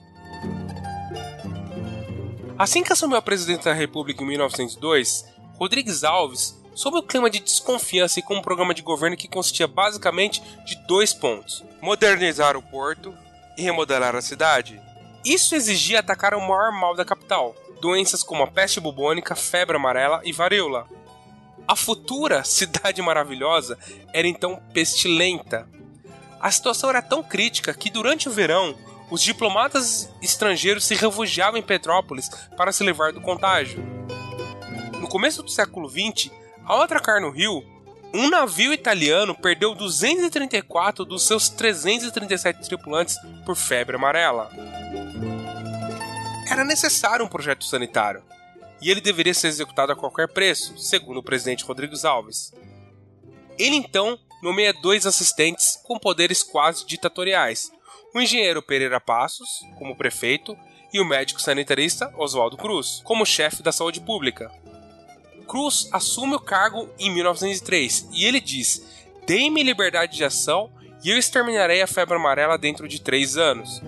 [2.58, 5.26] Assim que assumiu a presidência da República em 1902,
[5.58, 9.67] Rodrigues Alves, sob o clima de desconfiança e com um programa de governo que consistia
[9.67, 13.13] basicamente de dois pontos: modernizar o porto
[13.58, 14.80] e remodelar a cidade.
[15.26, 20.21] Isso exigia atacar o maior mal da capital, doenças como a peste bubônica, febre amarela
[20.23, 20.87] e varíola.
[21.67, 23.77] A futura cidade maravilhosa
[24.13, 25.67] era então pestilenta.
[26.39, 28.75] A situação era tão crítica que durante o verão
[29.09, 33.83] os diplomatas estrangeiros se refugiavam em Petrópolis para se livrar do contágio.
[34.99, 36.29] No começo do século XX,
[36.65, 37.63] ao atracar no Rio,
[38.13, 44.49] um navio italiano perdeu 234 dos seus 337 tripulantes por febre amarela
[46.49, 48.23] era necessário um projeto sanitário
[48.81, 52.53] e ele deveria ser executado a qualquer preço, segundo o presidente Rodrigues Alves.
[53.57, 57.71] Ele então nomeia dois assistentes com poderes quase ditatoriais:
[58.13, 60.57] o engenheiro Pereira Passos, como prefeito,
[60.93, 64.51] e o médico sanitarista Oswaldo Cruz, como chefe da saúde pública.
[65.47, 68.86] Cruz assume o cargo em 1903 e ele diz:
[69.25, 70.71] Dei-me liberdade de ação
[71.03, 73.81] e eu exterminarei a febre amarela dentro de três anos.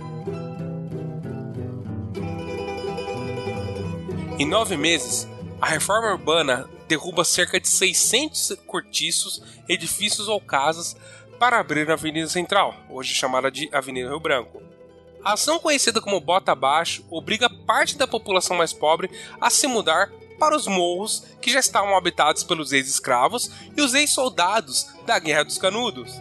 [4.40, 5.28] Em nove meses,
[5.60, 10.96] a reforma urbana derruba cerca de 600 cortiços, edifícios ou casas
[11.38, 14.64] para abrir a Avenida Central, hoje chamada de Avenida Rio Branco.
[15.26, 20.10] A ação conhecida como Bota Abaixo obriga parte da população mais pobre a se mudar
[20.40, 25.58] para os morros que já estavam habitados pelos ex-escravos e os ex-soldados da Guerra dos
[25.58, 26.14] Canudos.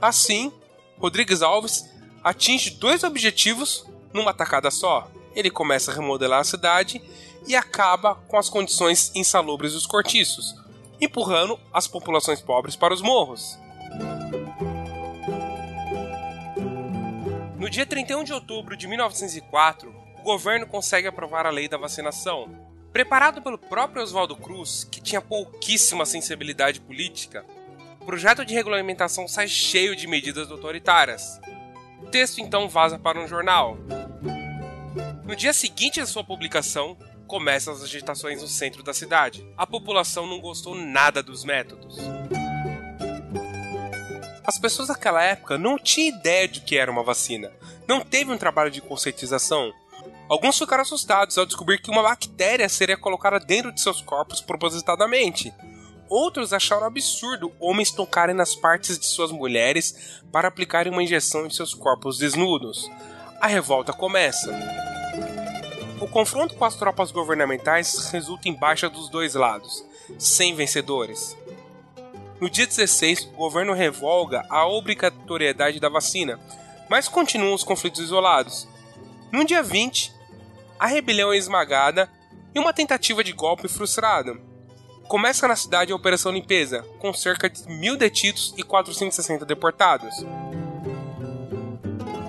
[0.00, 0.50] Assim,
[0.98, 1.84] Rodrigues Alves
[2.24, 5.08] atinge dois objetivos numa tacada só.
[5.34, 7.00] Ele começa a remodelar a cidade
[7.46, 10.54] e acaba com as condições insalubres dos cortiços,
[11.00, 13.58] empurrando as populações pobres para os morros.
[17.58, 22.48] No dia 31 de outubro de 1904, o governo consegue aprovar a lei da vacinação.
[22.92, 27.44] Preparado pelo próprio Oswaldo Cruz, que tinha pouquíssima sensibilidade política,
[28.00, 31.40] o projeto de regulamentação sai cheio de medidas autoritárias,
[32.02, 33.76] o texto então vaza para um jornal.
[35.24, 36.96] No dia seguinte à sua publicação,
[37.26, 39.46] começam as agitações no centro da cidade.
[39.56, 41.96] A população não gostou nada dos métodos.
[44.44, 47.52] As pessoas daquela época não tinham ideia de que era uma vacina.
[47.86, 49.72] Não teve um trabalho de conscientização.
[50.28, 55.54] Alguns ficaram assustados ao descobrir que uma bactéria seria colocada dentro de seus corpos propositadamente.
[56.10, 61.50] Outros acharam absurdo homens tocarem nas partes de suas mulheres para aplicarem uma injeção em
[61.50, 62.90] seus corpos desnudos.
[63.40, 64.50] A revolta começa.
[66.00, 69.84] O confronto com as tropas governamentais resulta em baixa dos dois lados,
[70.18, 71.36] sem vencedores.
[72.40, 76.40] No dia 16, o governo revoga a obrigatoriedade da vacina,
[76.88, 78.66] mas continuam os conflitos isolados.
[79.30, 80.12] No dia 20,
[80.76, 82.10] a rebelião é esmagada
[82.52, 84.49] e uma tentativa de golpe frustrada.
[85.10, 90.14] Começa na cidade a Operação Limpeza, com cerca de mil detidos e 460 deportados.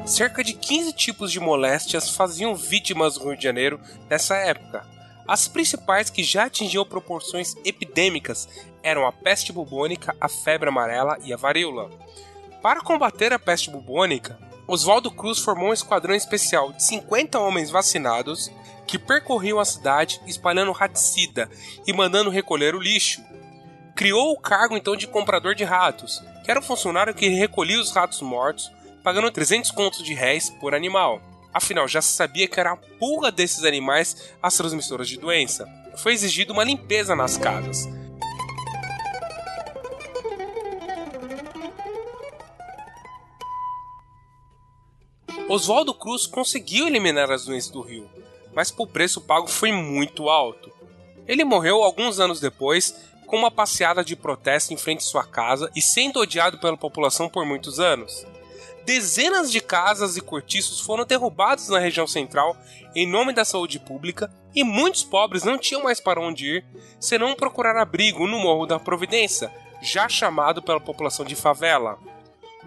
[0.03, 3.79] Cerca de 15 tipos de moléstias faziam vítimas no Rio de Janeiro
[4.09, 4.83] nessa época.
[5.27, 8.49] As principais que já atingiam proporções epidêmicas
[8.81, 11.87] eram a peste bubônica, a febre amarela e a varíola.
[12.63, 14.39] Para combater a peste bubônica,
[14.71, 18.49] Oswaldo Cruz formou um esquadrão especial de 50 homens vacinados
[18.87, 21.49] que percorriam a cidade espalhando raticida
[21.85, 23.21] e mandando recolher o lixo.
[23.93, 27.91] Criou o cargo então de comprador de ratos, que era um funcionário que recolhia os
[27.91, 28.71] ratos mortos,
[29.03, 31.21] pagando 300 contos de réis por animal.
[31.53, 35.67] Afinal, já se sabia que era a pulga desses animais as transmissoras de doença.
[35.97, 37.89] Foi exigida uma limpeza nas casas.
[45.53, 48.09] Oswaldo Cruz conseguiu eliminar as doenças do rio,
[48.53, 50.71] mas o preço pago foi muito alto.
[51.27, 52.95] Ele morreu alguns anos depois,
[53.27, 57.27] com uma passeada de protesto em frente à sua casa e sendo odiado pela população
[57.27, 58.25] por muitos anos.
[58.85, 62.55] Dezenas de casas e cortiços foram derrubados na região central
[62.95, 66.65] em nome da saúde pública e muitos pobres não tinham mais para onde ir
[66.97, 71.99] senão procurar abrigo no Morro da Providência, já chamado pela população de favela.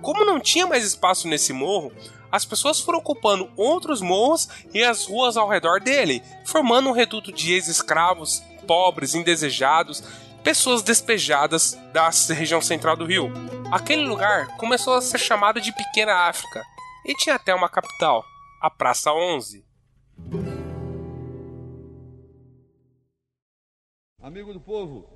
[0.02, 1.92] Como não tinha mais espaço nesse morro,
[2.34, 7.30] as pessoas foram ocupando outros morros e as ruas ao redor dele, formando um reduto
[7.30, 10.02] de ex-escravos, pobres, indesejados,
[10.42, 13.30] pessoas despejadas da região central do Rio.
[13.70, 16.64] Aquele lugar começou a ser chamado de Pequena África
[17.06, 18.24] e tinha até uma capital,
[18.60, 19.64] a Praça 11.
[24.20, 25.08] Amigo do povo.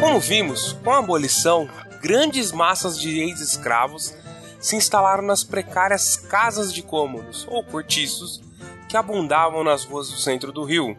[0.00, 1.68] Como vimos, com a abolição,
[2.00, 4.14] grandes massas de ex-escravos
[4.58, 8.40] se instalaram nas precárias casas de cômodos ou cortiços
[8.88, 10.96] que abundavam nas ruas do centro do Rio.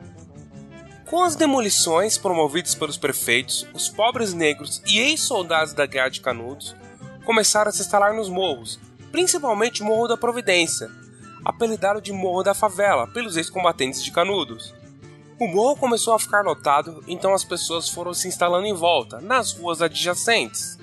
[1.10, 6.76] Com as demolições promovidas pelos prefeitos, os pobres negros e ex-soldados da Guerra de Canudos
[7.26, 8.80] começaram a se instalar nos morros,
[9.12, 10.90] principalmente o Morro da Providência,
[11.44, 14.74] apelidado de Morro da Favela pelos ex-combatentes de Canudos.
[15.38, 19.52] O morro começou a ficar lotado, então as pessoas foram se instalando em volta, nas
[19.52, 20.78] ruas adjacentes.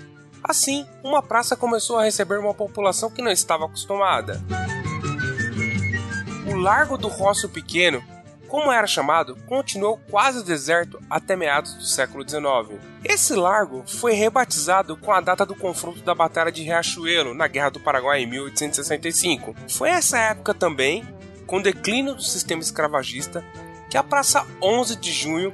[0.49, 4.43] Assim, uma praça começou a receber uma população que não estava acostumada.
[6.51, 8.03] O Largo do Roço Pequeno,
[8.49, 12.81] como era chamado, continuou quase deserto até meados do século XIX.
[13.05, 17.73] Esse largo foi rebatizado com a data do confronto da Batalha de Riachuelo na Guerra
[17.73, 19.55] do Paraguai em 1865.
[19.69, 21.07] Foi essa época também,
[21.47, 23.45] com o declínio do sistema escravagista,
[23.91, 25.53] que a Praça 11 de Junho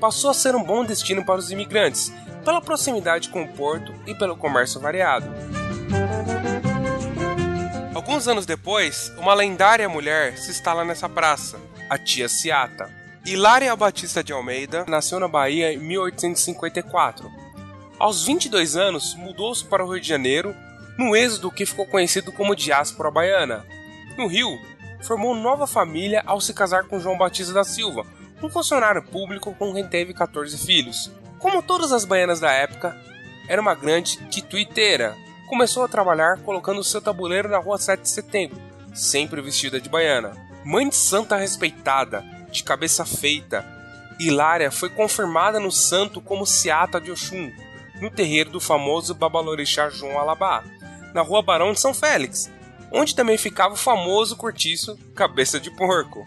[0.00, 2.12] passou a ser um bom destino para os imigrantes,
[2.46, 5.26] pela proximidade com o porto e pelo comércio variado.
[7.92, 11.58] Alguns anos depois, uma lendária mulher se instala nessa praça,
[11.90, 12.88] a tia Ciata.
[13.26, 17.28] Hilária Batista de Almeida nasceu na Bahia em 1854.
[17.98, 20.54] Aos 22 anos, mudou-se para o Rio de Janeiro,
[20.96, 23.66] no êxodo que ficou conhecido como diáspora baiana.
[24.16, 24.56] No Rio,
[25.02, 28.06] formou nova família ao se casar com João Batista da Silva,
[28.40, 31.10] um funcionário público com quem teve 14 filhos.
[31.38, 32.96] Como todas as baianas da época,
[33.48, 35.16] era uma grande tituiteira.
[35.48, 38.60] Começou a trabalhar colocando seu tabuleiro na rua 7 de setembro,
[38.94, 40.32] sempre vestida de baiana.
[40.64, 43.64] Mãe de santa respeitada, de cabeça feita,
[44.18, 47.52] Hilária foi confirmada no santo como Seata de Oxum,
[48.00, 50.64] no terreiro do famoso Babalorixá João Alabá,
[51.12, 52.50] na rua Barão de São Félix,
[52.90, 56.26] onde também ficava o famoso cortiço Cabeça de Porco.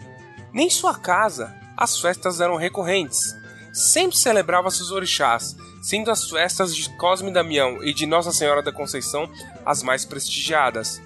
[0.53, 3.35] Nem sua casa as festas eram recorrentes.
[3.79, 8.73] Sempre celebrava seus orixás, sendo as festas de Cosme Damião e de Nossa Senhora da
[8.73, 9.31] Conceição
[9.65, 11.01] as mais prestigiadas.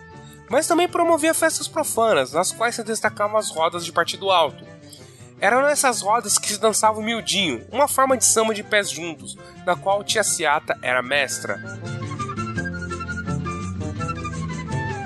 [0.49, 4.65] Mas também promovia festas profanas, nas quais se destacavam as rodas de partido alto.
[5.39, 9.37] Eram nessas rodas que se dançava o miudinho, uma forma de samba de pés juntos,
[9.67, 11.59] na qual Tia Ciata era mestra.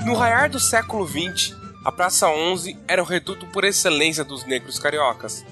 [0.05, 1.53] No raiar do século XX,
[1.83, 5.43] a Praça 11 era o reduto por excelência dos negros cariocas.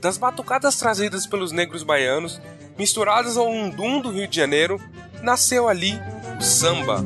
[0.00, 2.40] Das batucadas trazidas pelos negros baianos,
[2.78, 4.80] misturadas ao undum do Rio de Janeiro,
[5.22, 5.98] nasceu ali
[6.38, 7.04] o samba.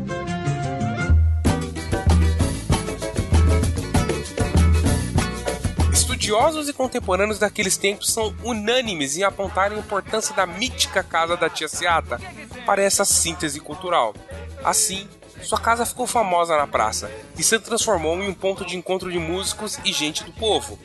[5.90, 11.48] Estudiosos e contemporâneos daqueles tempos são unânimes em apontar a importância da mítica casa da
[11.48, 12.20] Tia Seata
[12.66, 14.14] para essa síntese cultural.
[14.62, 15.08] Assim,
[15.42, 19.18] sua casa ficou famosa na praça e se transformou em um ponto de encontro de
[19.18, 20.78] músicos e gente do povo.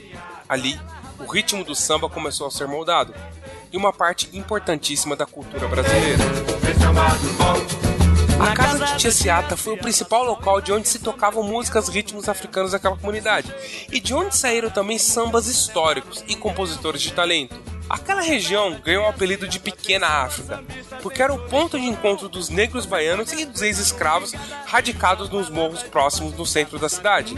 [0.47, 0.79] Ali,
[1.19, 3.13] o ritmo do samba começou a ser moldado.
[3.71, 6.23] e uma parte importantíssima da cultura brasileira.
[8.39, 12.29] A casa de Tia Seata foi o principal local de onde se tocavam músicas ritmos
[12.29, 13.53] africanos daquela comunidade,
[13.91, 17.59] e de onde saíram também sambas históricos e compositores de talento.
[17.89, 20.63] Aquela região ganhou o apelido de Pequena África,
[21.01, 24.33] porque era o ponto de encontro dos negros baianos e dos ex-escravos
[24.65, 27.33] radicados nos morros próximos do centro da cidade.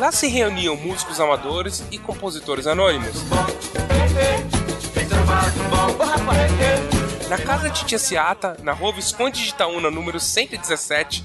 [0.00, 3.22] Lá se reuniam músicos amadores e compositores anônimos.
[7.28, 11.22] Na casa de Tia Seata, na rua Visconde de Itaúna, número 117,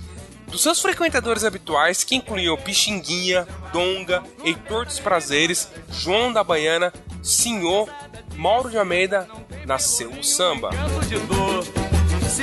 [0.47, 6.91] dos seus frequentadores habituais, que incluíam Pixinguinha, Donga, Heitor dos Prazeres, João da Baiana,
[7.23, 7.89] Senhor,
[8.35, 9.25] Mauro de Almeida,
[9.65, 10.71] nasceu o samba.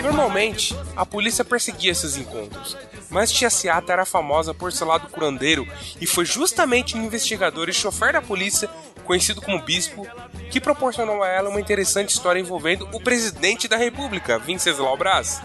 [0.01, 2.77] Normalmente, a polícia perseguia esses encontros,
[3.11, 5.67] mas Tia Seata era famosa por seu lado curandeiro
[6.01, 8.71] e foi justamente um investigador e chofer da polícia,
[9.05, 10.07] conhecido como Bispo,
[10.51, 15.41] que proporcionou a ela uma interessante história envolvendo o presidente da República, Venceslau Braz.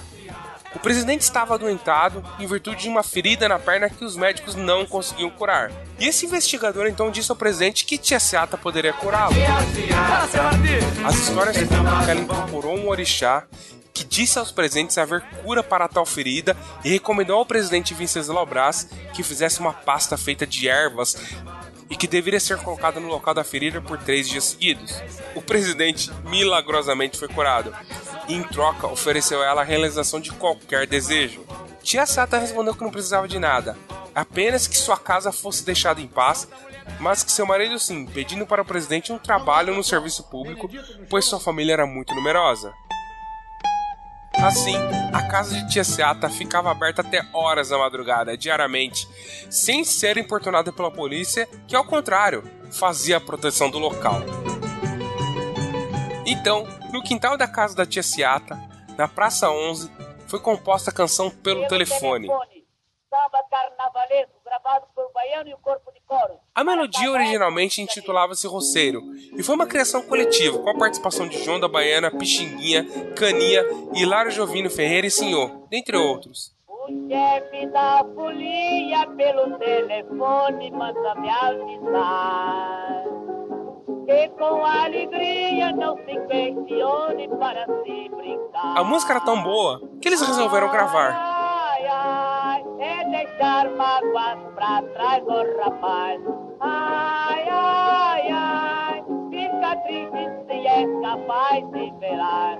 [0.75, 4.85] O presidente estava adoentado em virtude de uma ferida na perna que os médicos não
[4.85, 5.71] conseguiam curar.
[5.97, 9.33] E esse investigador então disse ao presidente que Tia Seata poderia curá-lo.
[11.03, 13.45] As histórias que ela incorporou um orixá
[13.97, 18.87] que disse aos presentes haver cura para tal ferida e recomendou ao presidente Venceslau Braz
[19.13, 21.15] que fizesse uma pasta feita de ervas
[21.89, 25.01] e que deveria ser colocada no local da ferida por três dias seguidos.
[25.33, 27.73] O presidente milagrosamente foi curado
[28.27, 31.43] e, em troca, ofereceu a ela a realização de qualquer desejo.
[31.81, 33.77] Tia Sata respondeu que não precisava de nada,
[34.13, 36.47] apenas que sua casa fosse deixada em paz,
[36.99, 40.69] mas que seu marido sim, pedindo para o presidente um trabalho no serviço público,
[41.09, 42.73] pois sua família era muito numerosa.
[44.43, 44.75] Assim,
[45.11, 49.07] a casa de Tia Seata ficava aberta até horas da madrugada, diariamente,
[49.49, 54.21] sem ser importunada pela polícia, que ao contrário, fazia a proteção do local.
[56.25, 58.57] Então, no quintal da casa da Tia Seata,
[58.97, 59.89] na Praça 11,
[60.27, 62.27] foi composta a canção Pelo Telefone.
[63.09, 66.37] Samba carnavalesco, gravado por Baiano e o Corpo de Coros.
[66.53, 69.01] A melodia originalmente intitulava-se Roceiro
[69.37, 72.85] e foi uma criação coletiva com a participação de João da Baiana, Pixinguinha,
[73.15, 76.53] Caninha, Hilário Jovino Ferreira e Senhor, dentre outros.
[76.67, 83.03] O chefe da folia pelo telefone manda me avisar
[84.05, 88.77] que com alegria não se questione para se brincar.
[88.77, 91.11] A música era tão boa que eles resolveram gravar.
[91.11, 92.36] Ai, ai,
[92.79, 96.21] é deixar mágoas pra trás, oh rapaz.
[96.59, 102.57] Ai, ai, ai, fica triste se é capaz de velar.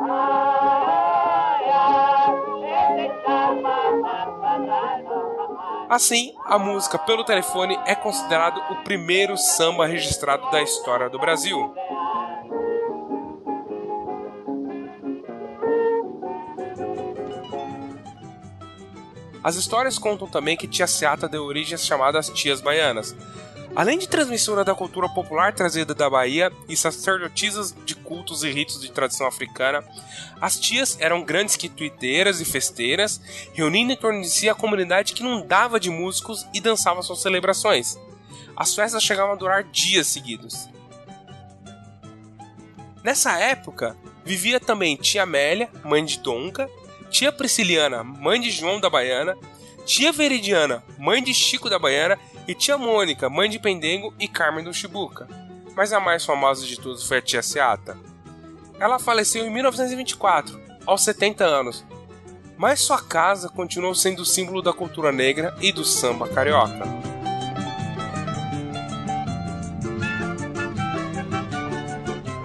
[0.00, 5.86] Ai, ai, é deixar mágoas pra trás, oh rapaz.
[5.90, 11.74] Assim, a música Pelo Telefone é considerado o primeiro samba registrado da história do Brasil.
[19.48, 23.16] As histórias contam também que Tia Seata deu origem às chamadas Tias Baianas.
[23.74, 28.78] Além de transmissora da cultura popular trazida da Bahia e sacerdotisas de cultos e ritos
[28.78, 29.82] de tradição africana,
[30.38, 33.22] as tias eram grandes quituiteiras e festeiras,
[33.54, 37.22] reunindo em torno de si a comunidade que não dava de músicos e dançava suas
[37.22, 37.98] celebrações.
[38.54, 40.68] As festas chegavam a durar dias seguidos.
[43.02, 43.96] Nessa época,
[44.26, 46.68] vivia também tia Amélia, mãe de Donca,
[47.10, 49.36] tia Prisciliana, mãe de João da Baiana,
[49.84, 54.64] tia Veridiana, mãe de Chico da Baiana, e tia Mônica, mãe de Pendengo e Carmen
[54.64, 55.28] do Chibuca.
[55.76, 57.96] Mas a mais famosa de todas foi a tia Seata.
[58.80, 61.84] Ela faleceu em 1924, aos 70 anos,
[62.56, 66.84] mas sua casa continuou sendo símbolo da cultura negra e do samba carioca.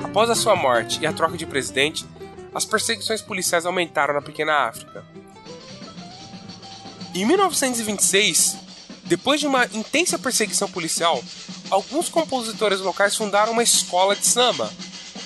[0.03, 2.05] Após a sua morte e a troca de presidente,
[2.53, 5.03] as perseguições policiais aumentaram na pequena África.
[7.15, 8.57] Em 1926,
[9.05, 11.23] depois de uma intensa perseguição policial,
[11.69, 14.71] alguns compositores locais fundaram uma escola de samba.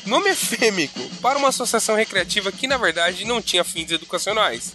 [0.06, 4.74] Nome efêmico para uma associação recreativa que na verdade não tinha fins educacionais.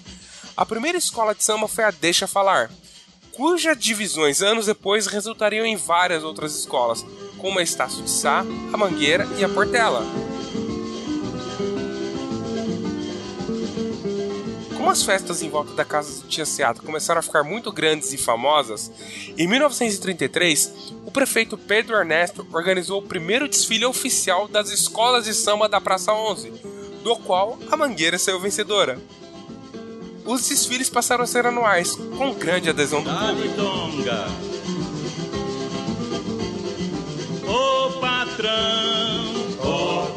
[0.57, 2.71] A primeira escola de samba foi a Deixa Falar,
[3.33, 7.05] cujas divisões anos depois resultariam em várias outras escolas,
[7.39, 8.41] como a Estácio de Sá,
[8.73, 10.05] a Mangueira e a Portela.
[14.83, 18.13] Como as festas em volta da casa de Tia Seata começaram a ficar muito grandes
[18.13, 18.91] e famosas,
[19.39, 25.69] em 1933, o prefeito Pedro Ernesto organizou o primeiro desfile oficial das escolas de samba
[25.69, 26.51] da Praça 11,
[27.05, 28.99] do qual a Mangueira saiu vencedora.
[30.25, 33.63] Os desfiles passaram a ser anuais, com grande adesão do público.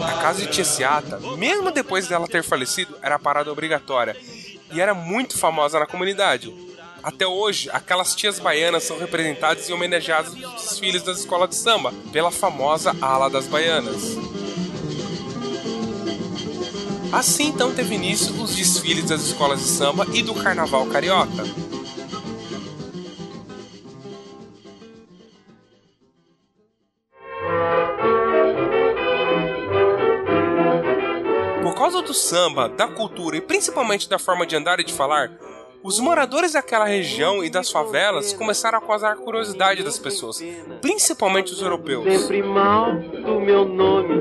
[0.03, 4.17] A casa de tia Ciata, mesmo depois dela ter falecido, era parada obrigatória
[4.71, 6.53] e era muito famosa na comunidade.
[7.03, 11.93] Até hoje, aquelas tias baianas são representadas e homenageadas nos desfiles das escolas de samba,
[12.11, 14.17] pela famosa ala das baianas.
[17.11, 21.45] Assim então teve início os desfiles das escolas de samba e do carnaval carioca.
[32.15, 35.31] Samba, da cultura e principalmente da forma de andar e de falar,
[35.85, 40.41] os moradores daquela região e das favelas começaram a causar a curiosidade das pessoas,
[40.81, 42.03] principalmente os europeus.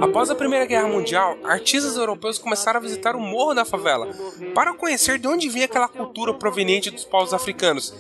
[0.02, 4.10] Após a Primeira Guerra Mundial, artistas europeus começaram a visitar o Morro da Favela
[4.54, 7.94] para conhecer de onde vinha aquela cultura proveniente dos povos africanos,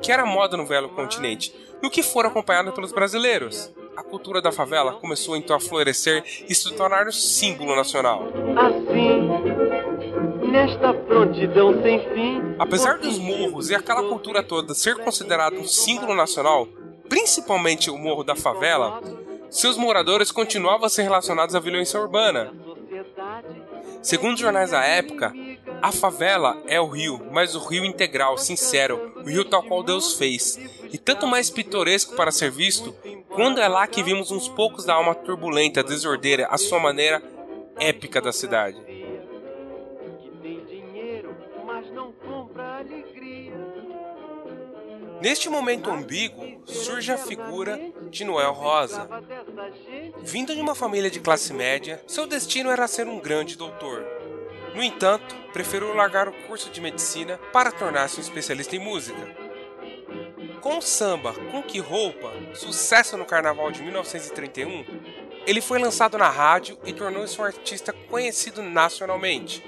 [0.00, 3.68] que era moda no velho continente, e o que foram acompanhados pelos brasileiros.
[3.98, 8.28] A cultura da favela começou então a florescer e se tornar um símbolo nacional.
[8.56, 12.54] Assim, nesta prontidão sem fim.
[12.60, 16.68] Apesar dos morros e aquela cultura toda ser considerado um símbolo nacional,
[17.08, 19.02] principalmente o Morro da Favela,
[19.50, 22.52] seus moradores continuavam a ser relacionados à violência urbana.
[24.00, 25.32] Segundo jornais da época,
[25.80, 30.14] a favela é o rio, mas o rio integral, sincero, o rio tal qual Deus
[30.14, 30.58] fez,
[30.92, 32.94] e tanto mais pitoresco para ser visto,
[33.28, 37.22] quando é lá que vimos uns poucos da alma turbulenta, desordeira, à sua maneira
[37.78, 38.78] épica da cidade.
[45.20, 49.08] Neste momento ambíguo, surge a figura de Noel Rosa.
[50.22, 54.17] Vindo de uma família de classe média, seu destino era ser um grande doutor.
[54.78, 59.18] No entanto, preferiu largar o curso de medicina para tornar-se um especialista em música.
[60.60, 64.84] Com o samba Com Que Roupa, sucesso no carnaval de 1931,
[65.44, 69.66] ele foi lançado na rádio e tornou-se um artista conhecido nacionalmente.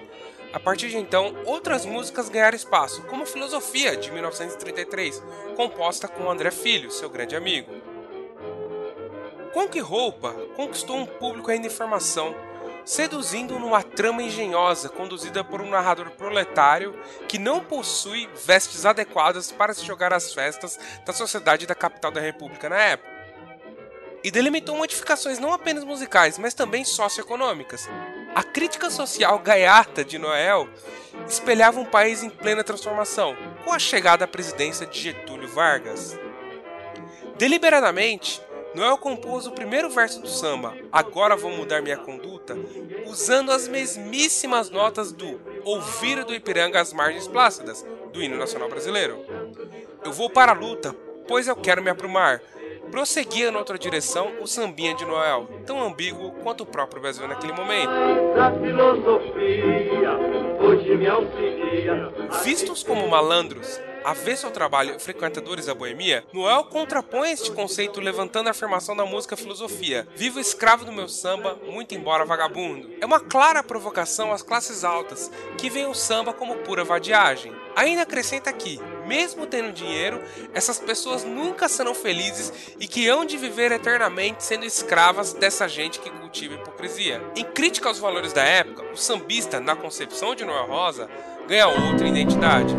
[0.53, 5.21] A partir de então, outras músicas ganharam espaço, como Filosofia, de 1933,
[5.57, 7.73] composta com André Filho, seu grande amigo.
[9.53, 12.33] Com Que Roupa conquistou um público ainda em formação,
[12.85, 19.75] seduzindo numa trama engenhosa conduzida por um narrador proletário que não possui vestes adequadas para
[19.75, 23.21] se jogar às festas da sociedade da capital da República na época.
[24.23, 27.89] E delimitou modificações não apenas musicais, mas também socioeconômicas.
[28.35, 30.69] A crítica social gaiata de Noel
[31.27, 36.19] espelhava um país em plena transformação, com a chegada à presidência de Getúlio Vargas.
[37.39, 38.43] Deliberadamente,
[38.75, 42.57] Noel compôs o primeiro verso do samba, Agora Vou Mudar Minha Conduta,
[43.07, 49.19] usando as mesmíssimas notas do Ouvir do Ipiranga às Margens Plácidas, do hino nacional brasileiro.
[50.05, 50.95] Eu vou para a luta,
[51.27, 52.41] pois eu quero me aprumar.
[52.91, 57.91] Prosseguia noutra direção o sambinha de Noel, tão ambíguo quanto o próprio Brasil naquele momento.
[62.43, 68.49] Vistos como malandros, avesso ao trabalho e frequentadores da boemia, Noel contrapõe este conceito levantando
[68.49, 72.91] a afirmação da música filosofia: Vivo escravo do meu samba, muito embora vagabundo.
[73.01, 77.53] É uma clara provocação às classes altas, que veem o samba como pura vadiagem.
[77.77, 80.21] Ainda acrescenta aqui, mesmo tendo dinheiro,
[80.53, 86.01] essas pessoas nunca serão felizes e que hão de viver eternamente sendo escravas dessa gente
[86.01, 87.23] que cultiva hipocrisia.
[87.37, 91.09] Em crítica aos valores da época, o sambista, na concepção de Noel Rosa,
[91.49, 92.75] ganha outra identidade.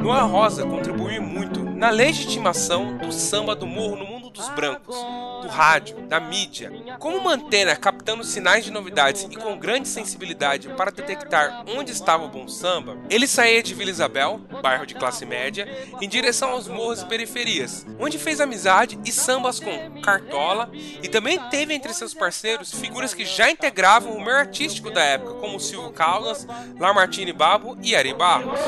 [0.00, 4.96] Noel Rosa contribuiu muito na legitimação do samba do morro no mundo dos brancos,
[5.42, 6.72] do rádio, da mídia.
[6.98, 12.28] Como mantena captando sinais de novidades e com grande sensibilidade para detectar onde estava o
[12.28, 15.68] bom samba, ele saía de Vila Isabel, bairro de classe média,
[16.00, 20.70] em direção aos morros e periferias, onde fez amizade e sambas com Cartola
[21.02, 25.34] e também teve entre seus parceiros figuras que já integravam o meio artístico da época,
[25.34, 26.46] como Silvio Caldas,
[26.78, 28.58] Lamartine Babo e Ari Barros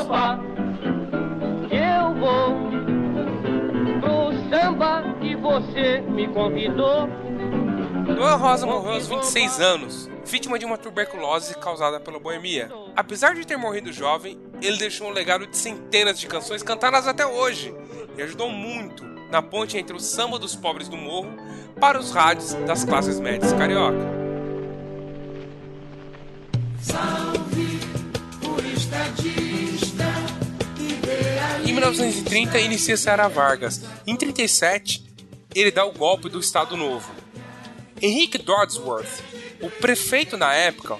[2.20, 2.54] vou
[4.00, 7.08] pro samba que você me convidou.
[8.14, 12.70] Noel Rosa morreu aos 26 anos, vítima de uma tuberculose causada pela boemia.
[12.94, 17.26] Apesar de ter morrido jovem, ele deixou um legado de centenas de canções cantadas até
[17.26, 17.74] hoje
[18.16, 21.32] e ajudou muito na ponte entre o samba dos pobres do morro
[21.80, 24.20] para os rádios das classes médias carioca.
[26.82, 27.80] Salve
[28.44, 29.69] o estadista.
[31.64, 33.82] Em 1930 inicia-se a Era Vargas.
[34.06, 35.04] Em 37,
[35.54, 37.10] ele dá o golpe do Estado Novo.
[38.00, 39.22] Henrique Dodsworth,
[39.60, 40.96] o prefeito na época,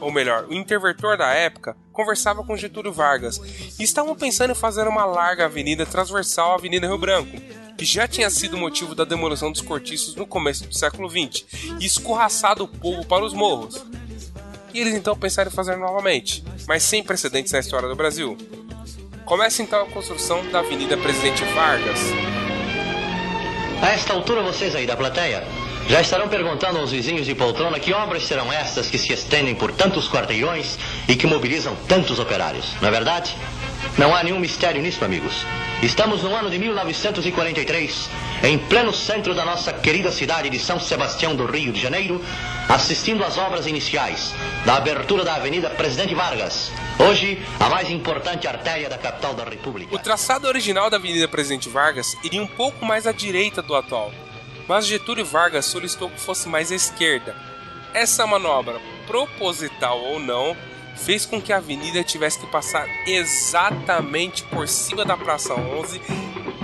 [0.00, 3.40] ou melhor, o interventor da época, conversava com Getúlio Vargas
[3.78, 7.40] e estavam pensando em fazer uma larga avenida transversal à Avenida Rio Branco,
[7.78, 11.44] que já tinha sido motivo da demolição dos cortiços no começo do século XX
[11.80, 13.84] e escorraçado o povo para os morros.
[14.74, 18.36] E eles então pensaram em fazer novamente, mas sem precedentes na história do Brasil.
[19.24, 21.98] Começa então a construção da Avenida Presidente Vargas.
[23.80, 25.42] A esta altura, vocês aí da plateia
[25.88, 29.72] já estarão perguntando aos vizinhos de poltrona que obras serão estas que se estendem por
[29.72, 33.34] tantos quarteirões e que mobilizam tantos operários, não é verdade?
[33.96, 35.46] Não há nenhum mistério nisso, amigos.
[35.82, 38.10] Estamos no ano de 1943,
[38.42, 42.22] em pleno centro da nossa querida cidade de São Sebastião do Rio de Janeiro,
[42.68, 44.34] assistindo às obras iniciais
[44.66, 49.94] da abertura da Avenida Presidente Vargas, hoje a mais importante artéria da capital da República.
[49.94, 54.12] O traçado original da Avenida Presidente Vargas iria um pouco mais à direita do atual,
[54.68, 57.34] mas Getúlio Vargas solicitou que fosse mais à esquerda.
[57.92, 60.56] Essa manobra, proposital ou não,
[60.96, 66.00] fez com que a avenida tivesse que passar exatamente por cima da Praça 11,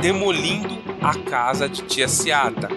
[0.01, 2.69] demolindo a casa de Tia Ciata.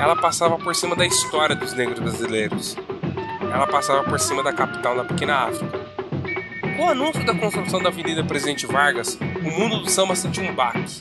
[0.00, 2.76] Ela passava por cima da história dos negros brasileiros.
[3.42, 5.80] Ela passava por cima da capital da pequena África.
[6.82, 10.52] Com o anúncio da construção da Avenida Presidente Vargas, o mundo do samba sentiu um
[10.52, 11.00] baque.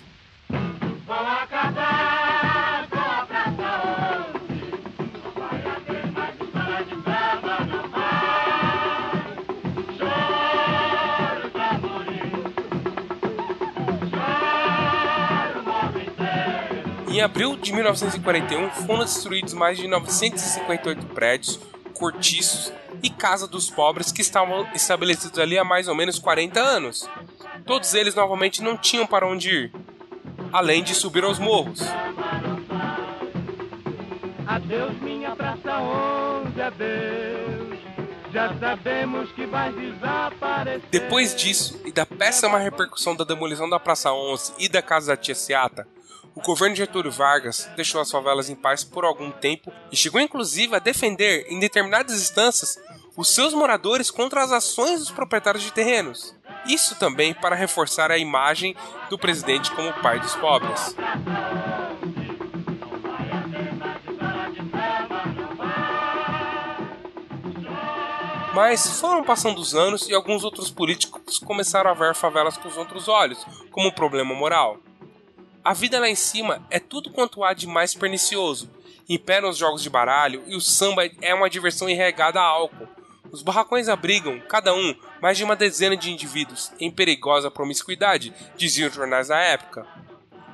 [17.08, 21.60] Em abril de 1941, foram destruídos mais de 958 prédios,
[21.96, 22.72] cortiços
[23.04, 27.10] e casa dos pobres que estavam estabelecidos ali há mais ou menos 40 anos.
[27.66, 29.74] Todos eles novamente não tinham para onde ir,
[30.52, 31.82] além de subir aos morros.
[34.48, 37.80] Adeus, minha praça 11, adeus.
[38.34, 40.90] Já sabemos que vai desaparecer.
[40.90, 45.18] Depois disso, e da péssima repercussão da demolição da Praça 11 e da Casa da
[45.18, 45.86] Tia Seata,
[46.34, 50.22] o governo de Getúlio Vargas deixou as favelas em paz por algum tempo e chegou
[50.22, 52.80] inclusive a defender, em determinadas instâncias,
[53.18, 56.34] os seus moradores contra as ações dos proprietários de terrenos.
[56.66, 58.76] Isso também para reforçar a imagem
[59.10, 60.96] do presidente como pai dos pobres.
[68.54, 72.78] Mas foram passando os anos e alguns outros políticos começaram a ver favelas com os
[72.78, 74.78] outros olhos, como um problema moral.
[75.64, 78.68] A vida lá em cima é tudo quanto há de mais pernicioso.
[79.08, 82.88] Imperam os jogos de baralho e o samba é uma diversão irregada a álcool.
[83.32, 88.90] Os barracões abrigam, cada um, mais de uma dezena de indivíduos, em perigosa promiscuidade, diziam
[88.90, 89.86] os jornais da época.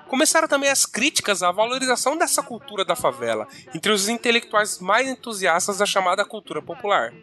[0.10, 5.78] Começaram também as críticas à valorização dessa cultura da favela, entre os intelectuais mais entusiastas
[5.78, 7.14] da chamada cultura popular.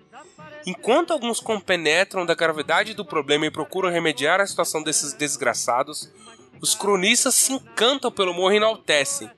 [0.66, 6.10] Enquanto alguns compenetram da gravidade do problema e procuram remediar a situação desses desgraçados,
[6.64, 9.30] os cronistas se encantam pelo morro e enaltecem.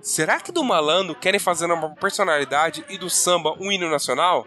[0.00, 4.46] Será que do malandro querem fazer uma personalidade e do samba um hino nacional?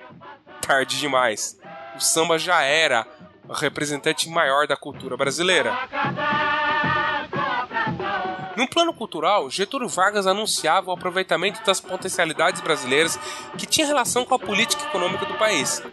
[0.62, 1.60] Tarde demais.
[1.98, 3.06] O samba já era
[3.50, 5.78] o representante maior da cultura brasileira.
[8.56, 13.20] No plano cultural, Getúlio Vargas anunciava o aproveitamento das potencialidades brasileiras
[13.58, 15.84] que tinha relação com a política econômica do país.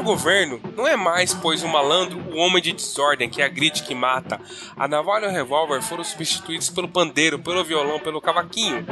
[0.00, 3.94] O governo, não é mais, pois o malandro, o homem de desordem que agride que
[3.94, 4.40] mata.
[4.74, 8.86] A navalha e o revólver foram substituídos pelo pandeiro, pelo violão, pelo cavaquinho.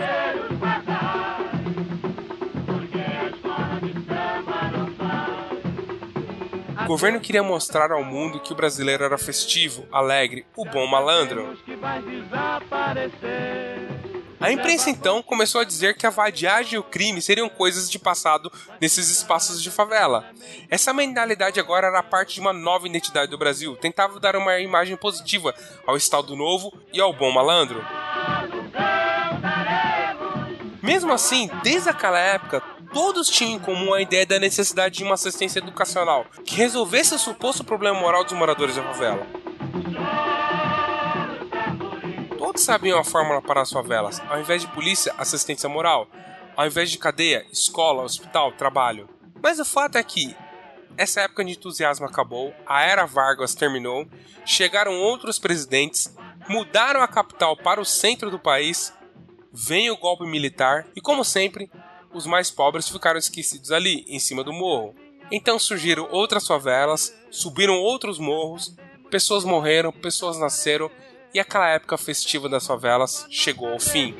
[6.82, 11.56] O governo queria mostrar ao mundo que o brasileiro era festivo, alegre, o bom malandro.
[14.40, 17.98] A imprensa então começou a dizer que a vadiagem e o crime seriam coisas de
[17.98, 20.30] passado nesses espaços de favela.
[20.70, 24.96] Essa mentalidade agora era parte de uma nova identidade do Brasil, tentava dar uma imagem
[24.96, 25.52] positiva
[25.86, 27.84] ao Estado Novo e ao bom malandro.
[30.80, 32.62] Mesmo assim, desde aquela época,
[32.94, 37.18] todos tinham em comum a ideia da necessidade de uma assistência educacional que resolvesse o
[37.18, 39.26] suposto problema moral dos moradores da favela.
[42.58, 44.20] Todos sabiam a fórmula para as favelas.
[44.28, 46.08] Ao invés de polícia, assistência moral.
[46.56, 49.08] Ao invés de cadeia, escola, hospital, trabalho.
[49.40, 50.34] Mas o fato é que
[50.96, 54.08] essa época de entusiasmo acabou, a era Vargas terminou,
[54.44, 56.12] chegaram outros presidentes,
[56.48, 58.92] mudaram a capital para o centro do país,
[59.52, 61.70] veio o golpe militar e, como sempre,
[62.12, 64.96] os mais pobres ficaram esquecidos ali, em cima do morro.
[65.30, 68.74] Então surgiram outras favelas, subiram outros morros,
[69.12, 70.90] pessoas morreram, pessoas nasceram
[71.38, 74.12] e aquela época festiva das favelas chegou ao fim.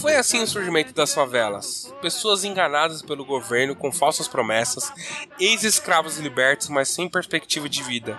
[0.00, 1.92] Foi assim o surgimento das favelas.
[2.00, 4.92] Pessoas enganadas pelo governo com falsas promessas,
[5.40, 8.16] ex-escravos libertos, mas sem perspectiva de vida.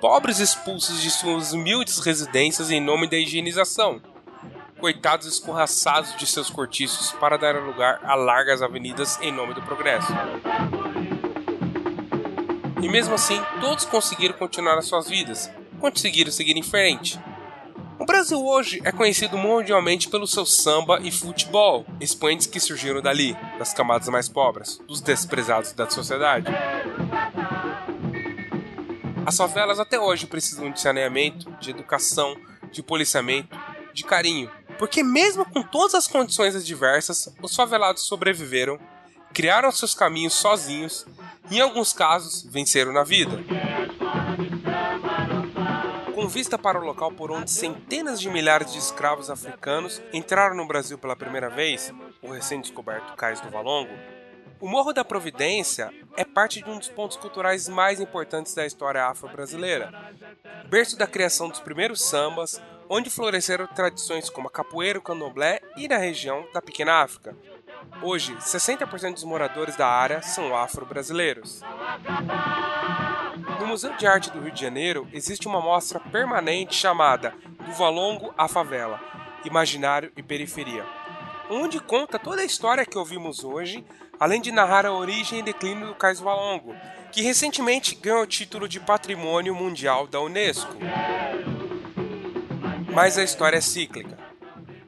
[0.00, 4.00] Pobres expulsos de suas humildes residências em nome da higienização.
[4.78, 10.10] Coitados escorraçados de seus cortiços para dar lugar a largas avenidas em nome do progresso.
[12.82, 17.20] E mesmo assim, todos conseguiram continuar as suas vidas, conseguiram seguir em frente.
[17.98, 23.36] O Brasil hoje é conhecido mundialmente pelo seu samba e futebol, expoentes que surgiram dali,
[23.58, 26.46] das camadas mais pobres, dos desprezados da sociedade.
[29.26, 32.34] As favelas até hoje precisam de saneamento, de educação,
[32.72, 33.54] de policiamento,
[33.92, 38.80] de carinho, porque mesmo com todas as condições adversas, os favelados sobreviveram,
[39.32, 41.06] criaram seus caminhos sozinhos
[41.50, 43.38] e, em alguns casos, venceram na vida
[46.20, 50.66] com vista para o local por onde centenas de milhares de escravos africanos entraram no
[50.66, 53.94] Brasil pela primeira vez, o recém-descoberto Cais do Valongo,
[54.60, 59.06] o Morro da Providência é parte de um dos pontos culturais mais importantes da história
[59.06, 59.90] afro-brasileira.
[60.68, 65.88] Berço da criação dos primeiros sambas, onde floresceram tradições como a capoeira, o candomblé e
[65.88, 67.34] na região da Pequena África.
[68.02, 71.62] Hoje, 60% dos moradores da área são afro-brasileiros.
[73.58, 78.32] No Museu de Arte do Rio de Janeiro existe uma mostra permanente chamada Do Valongo
[78.36, 79.00] à Favela
[79.44, 80.84] Imaginário e Periferia,
[81.50, 83.84] onde conta toda a história que ouvimos hoje,
[84.18, 86.74] além de narrar a origem e declínio do Cais Valongo,
[87.10, 90.74] que recentemente ganhou o título de Patrimônio Mundial da Unesco.
[92.92, 94.29] Mas a história é cíclica.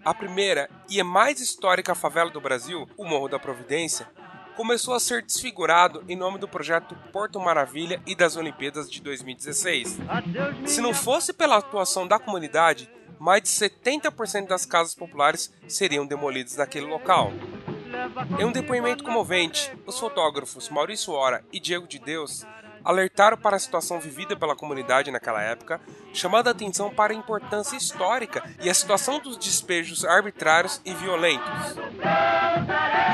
[0.05, 4.09] A primeira e a mais histórica favela do Brasil, o Morro da Providência,
[4.57, 9.99] começou a ser desfigurado em nome do projeto Porto Maravilha e das Olimpíadas de 2016.
[10.67, 16.57] Se não fosse pela atuação da comunidade, mais de 70% das casas populares seriam demolidas
[16.57, 17.33] naquele local.
[18.41, 22.45] Em um depoimento comovente, os fotógrafos Maurício Ora e Diego de Deus
[22.85, 25.81] alertaram para a situação vivida pela comunidade naquela época,
[26.13, 31.77] chamando a atenção para a importância histórica e a situação dos despejos arbitrários e violentos.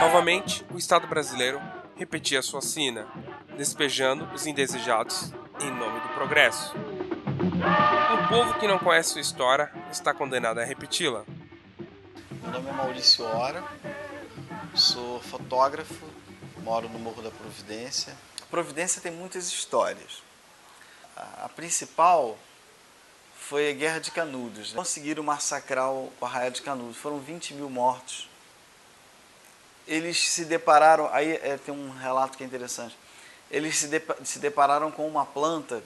[0.00, 1.60] Novamente, o Estado brasileiro
[1.96, 3.06] repetia sua sina,
[3.56, 6.74] despejando os indesejados em nome do progresso.
[6.76, 11.24] Um povo que não conhece sua história está condenado a repeti-la.
[12.42, 13.64] Meu nome é Maurício Ora,
[14.74, 16.06] sou fotógrafo,
[16.62, 18.14] moro no Morro da Providência,
[18.50, 20.22] Providência tem muitas histórias.
[21.16, 22.38] A principal
[23.38, 24.72] foi a Guerra de Canudos.
[24.72, 24.76] Né?
[24.76, 26.96] Conseguiram massacrar o Arraial de Canudos.
[26.96, 28.28] Foram 20 mil mortos.
[29.86, 32.96] Eles se depararam, aí é, tem um relato que é interessante.
[33.50, 35.82] Eles se, de, se depararam com uma planta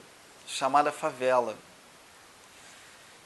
[0.47, 1.57] chamada favela.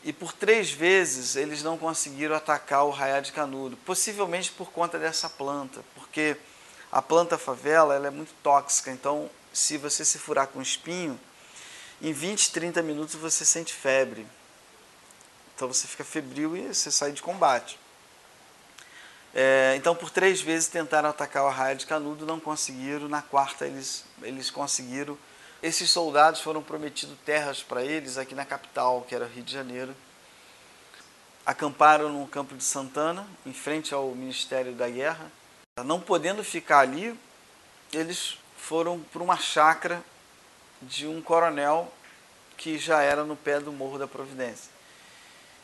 [0.05, 4.99] E por três vezes eles não conseguiram atacar o Arraial de Canudo, possivelmente por conta
[4.99, 6.37] dessa planta, porque
[6.91, 11.19] a planta favela ela é muito tóxica, então se você se furar com espinho,
[12.01, 14.27] em 20, 30 minutos você sente febre.
[15.55, 17.79] Então você fica febril e você sai de combate.
[19.35, 23.09] É, então por três vezes tentaram atacar o Arraia de Canudo, não conseguiram.
[23.09, 25.19] Na quarta eles, eles conseguiram.
[25.63, 29.97] Esses soldados foram prometidos terras para eles aqui na capital, que era Rio de Janeiro.
[31.45, 35.31] Acamparam no campo de Santana, em frente ao Ministério da Guerra
[35.85, 37.15] não podendo ficar ali,
[37.93, 40.03] eles foram para uma chácara
[40.81, 41.93] de um coronel
[42.57, 44.71] que já era no pé do Morro da Providência.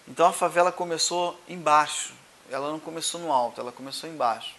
[0.07, 2.13] Então a favela começou embaixo,
[2.51, 4.55] ela não começou no alto, ela começou embaixo.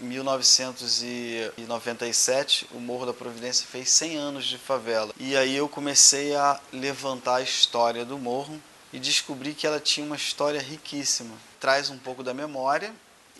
[0.00, 5.12] Em 1997, o Morro da Providência fez 100 anos de favela.
[5.18, 8.58] E aí eu comecei a levantar a história do morro
[8.90, 11.36] e descobri que ela tinha uma história riquíssima.
[11.60, 12.90] Traz um pouco da memória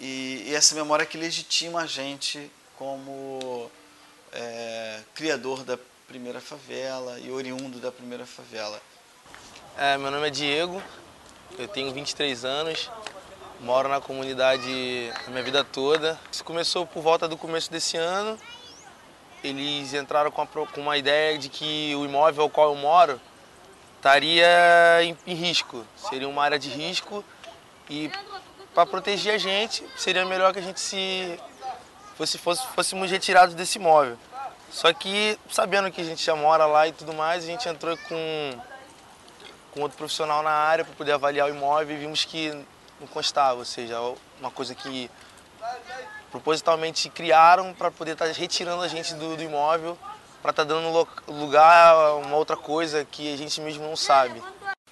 [0.00, 3.70] e, e essa memória que legitima a gente como
[4.32, 8.80] é, criador da primeira favela e oriundo da primeira favela.
[9.76, 10.82] É, meu nome é Diego,
[11.58, 12.90] eu tenho 23 anos,
[13.60, 16.18] moro na comunidade a minha vida toda.
[16.30, 18.38] Isso começou por volta do começo desse ano.
[19.42, 23.20] Eles entraram com, a, com uma ideia de que o imóvel ao qual eu moro
[23.96, 24.46] estaria
[25.02, 27.24] em, em risco, seria uma área de risco
[27.90, 28.10] e
[28.78, 31.36] para proteger a gente, seria melhor que a gente se
[32.16, 34.16] fosse, fosse, fôssemos retirados desse imóvel.
[34.70, 37.96] Só que, sabendo que a gente já mora lá e tudo mais, a gente entrou
[38.08, 38.60] com,
[39.72, 42.52] com outro profissional na área para poder avaliar o imóvel e vimos que
[43.00, 43.98] não constava, ou seja,
[44.38, 45.10] uma coisa que
[46.30, 49.98] propositalmente criaram para poder estar tá retirando a gente do, do imóvel,
[50.40, 54.40] para estar tá dando lugar a uma outra coisa que a gente mesmo não sabe.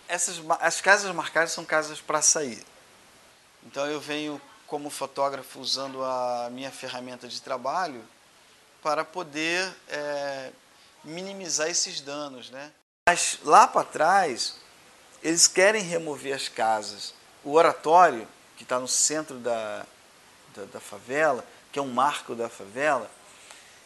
[0.09, 2.67] Essas as casas marcadas são casas para sair.
[3.67, 8.03] Então eu venho como fotógrafo usando a minha ferramenta de trabalho
[8.83, 10.51] para poder é,
[11.03, 12.73] minimizar esses danos, né?
[13.09, 14.57] Mas lá para trás
[15.23, 17.13] eles querem remover as casas.
[17.45, 19.85] O oratório que está no centro da,
[20.55, 23.11] da, da favela, que é um marco da favela,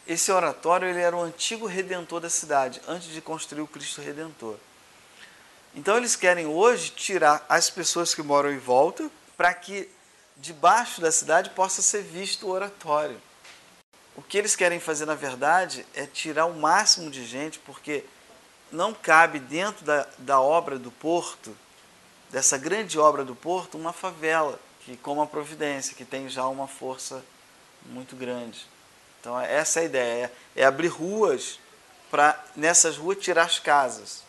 [0.07, 4.57] esse oratório ele era o antigo redentor da cidade, antes de construir o Cristo Redentor.
[5.73, 9.89] Então eles querem hoje tirar as pessoas que moram em volta para que
[10.37, 13.19] debaixo da cidade possa ser visto o oratório.
[14.15, 18.03] O que eles querem fazer, na verdade, é tirar o máximo de gente, porque
[18.71, 21.55] não cabe dentro da, da obra do porto,
[22.29, 26.67] dessa grande obra do porto, uma favela, que como a Providência, que tem já uma
[26.67, 27.23] força
[27.85, 28.65] muito grande.
[29.19, 31.59] Então essa é a ideia, é, é abrir ruas
[32.09, 34.23] para nessas ruas tirar as casas.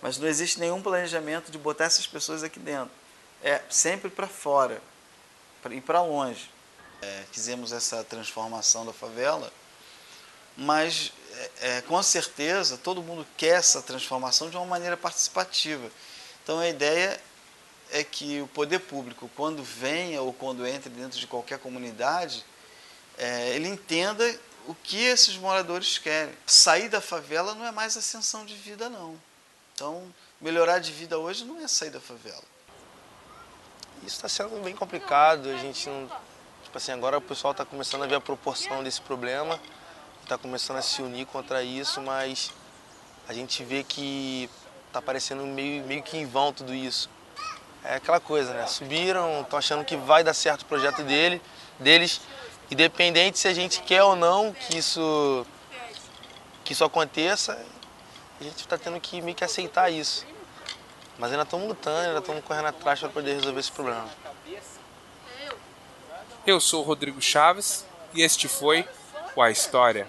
[0.00, 2.90] Mas não existe nenhum planejamento de botar essas pessoas aqui dentro.
[3.42, 4.80] É sempre para fora,
[5.70, 6.50] ir para longe.
[7.00, 9.52] É, fizemos essa transformação da favela,
[10.56, 15.90] mas é, é, com certeza todo mundo quer essa transformação de uma maneira participativa.
[16.44, 17.20] Então a ideia
[17.90, 22.44] é que o poder público, quando venha ou quando entre dentro de qualquer comunidade,
[23.18, 24.24] é, ele entenda
[24.66, 26.34] o que esses moradores querem.
[26.46, 29.20] Sair da favela não é mais ascensão de vida, não.
[29.74, 32.51] Então, melhorar de vida hoje não é sair da favela.
[34.04, 35.48] Isso está sendo bem complicado.
[35.48, 36.08] A gente não.
[36.64, 39.60] Tipo assim, agora o pessoal está começando a ver a proporção desse problema,
[40.22, 42.50] está começando a se unir contra isso, mas
[43.28, 44.48] a gente vê que
[44.86, 47.10] está parecendo meio, meio que em vão tudo isso.
[47.84, 48.66] É aquela coisa, né?
[48.66, 51.42] Subiram, estão achando que vai dar certo o projeto dele,
[51.78, 52.20] deles,
[52.72, 55.46] Independente se a gente quer ou não que isso,
[56.64, 57.52] que isso aconteça,
[58.40, 60.26] a gente está tendo que meio que aceitar isso.
[61.18, 64.08] Mas ainda estamos lutando, ainda estamos correndo atrás para poder resolver esse problema.
[66.46, 68.86] Eu sou o Rodrigo Chaves e este foi
[69.36, 70.08] o A História.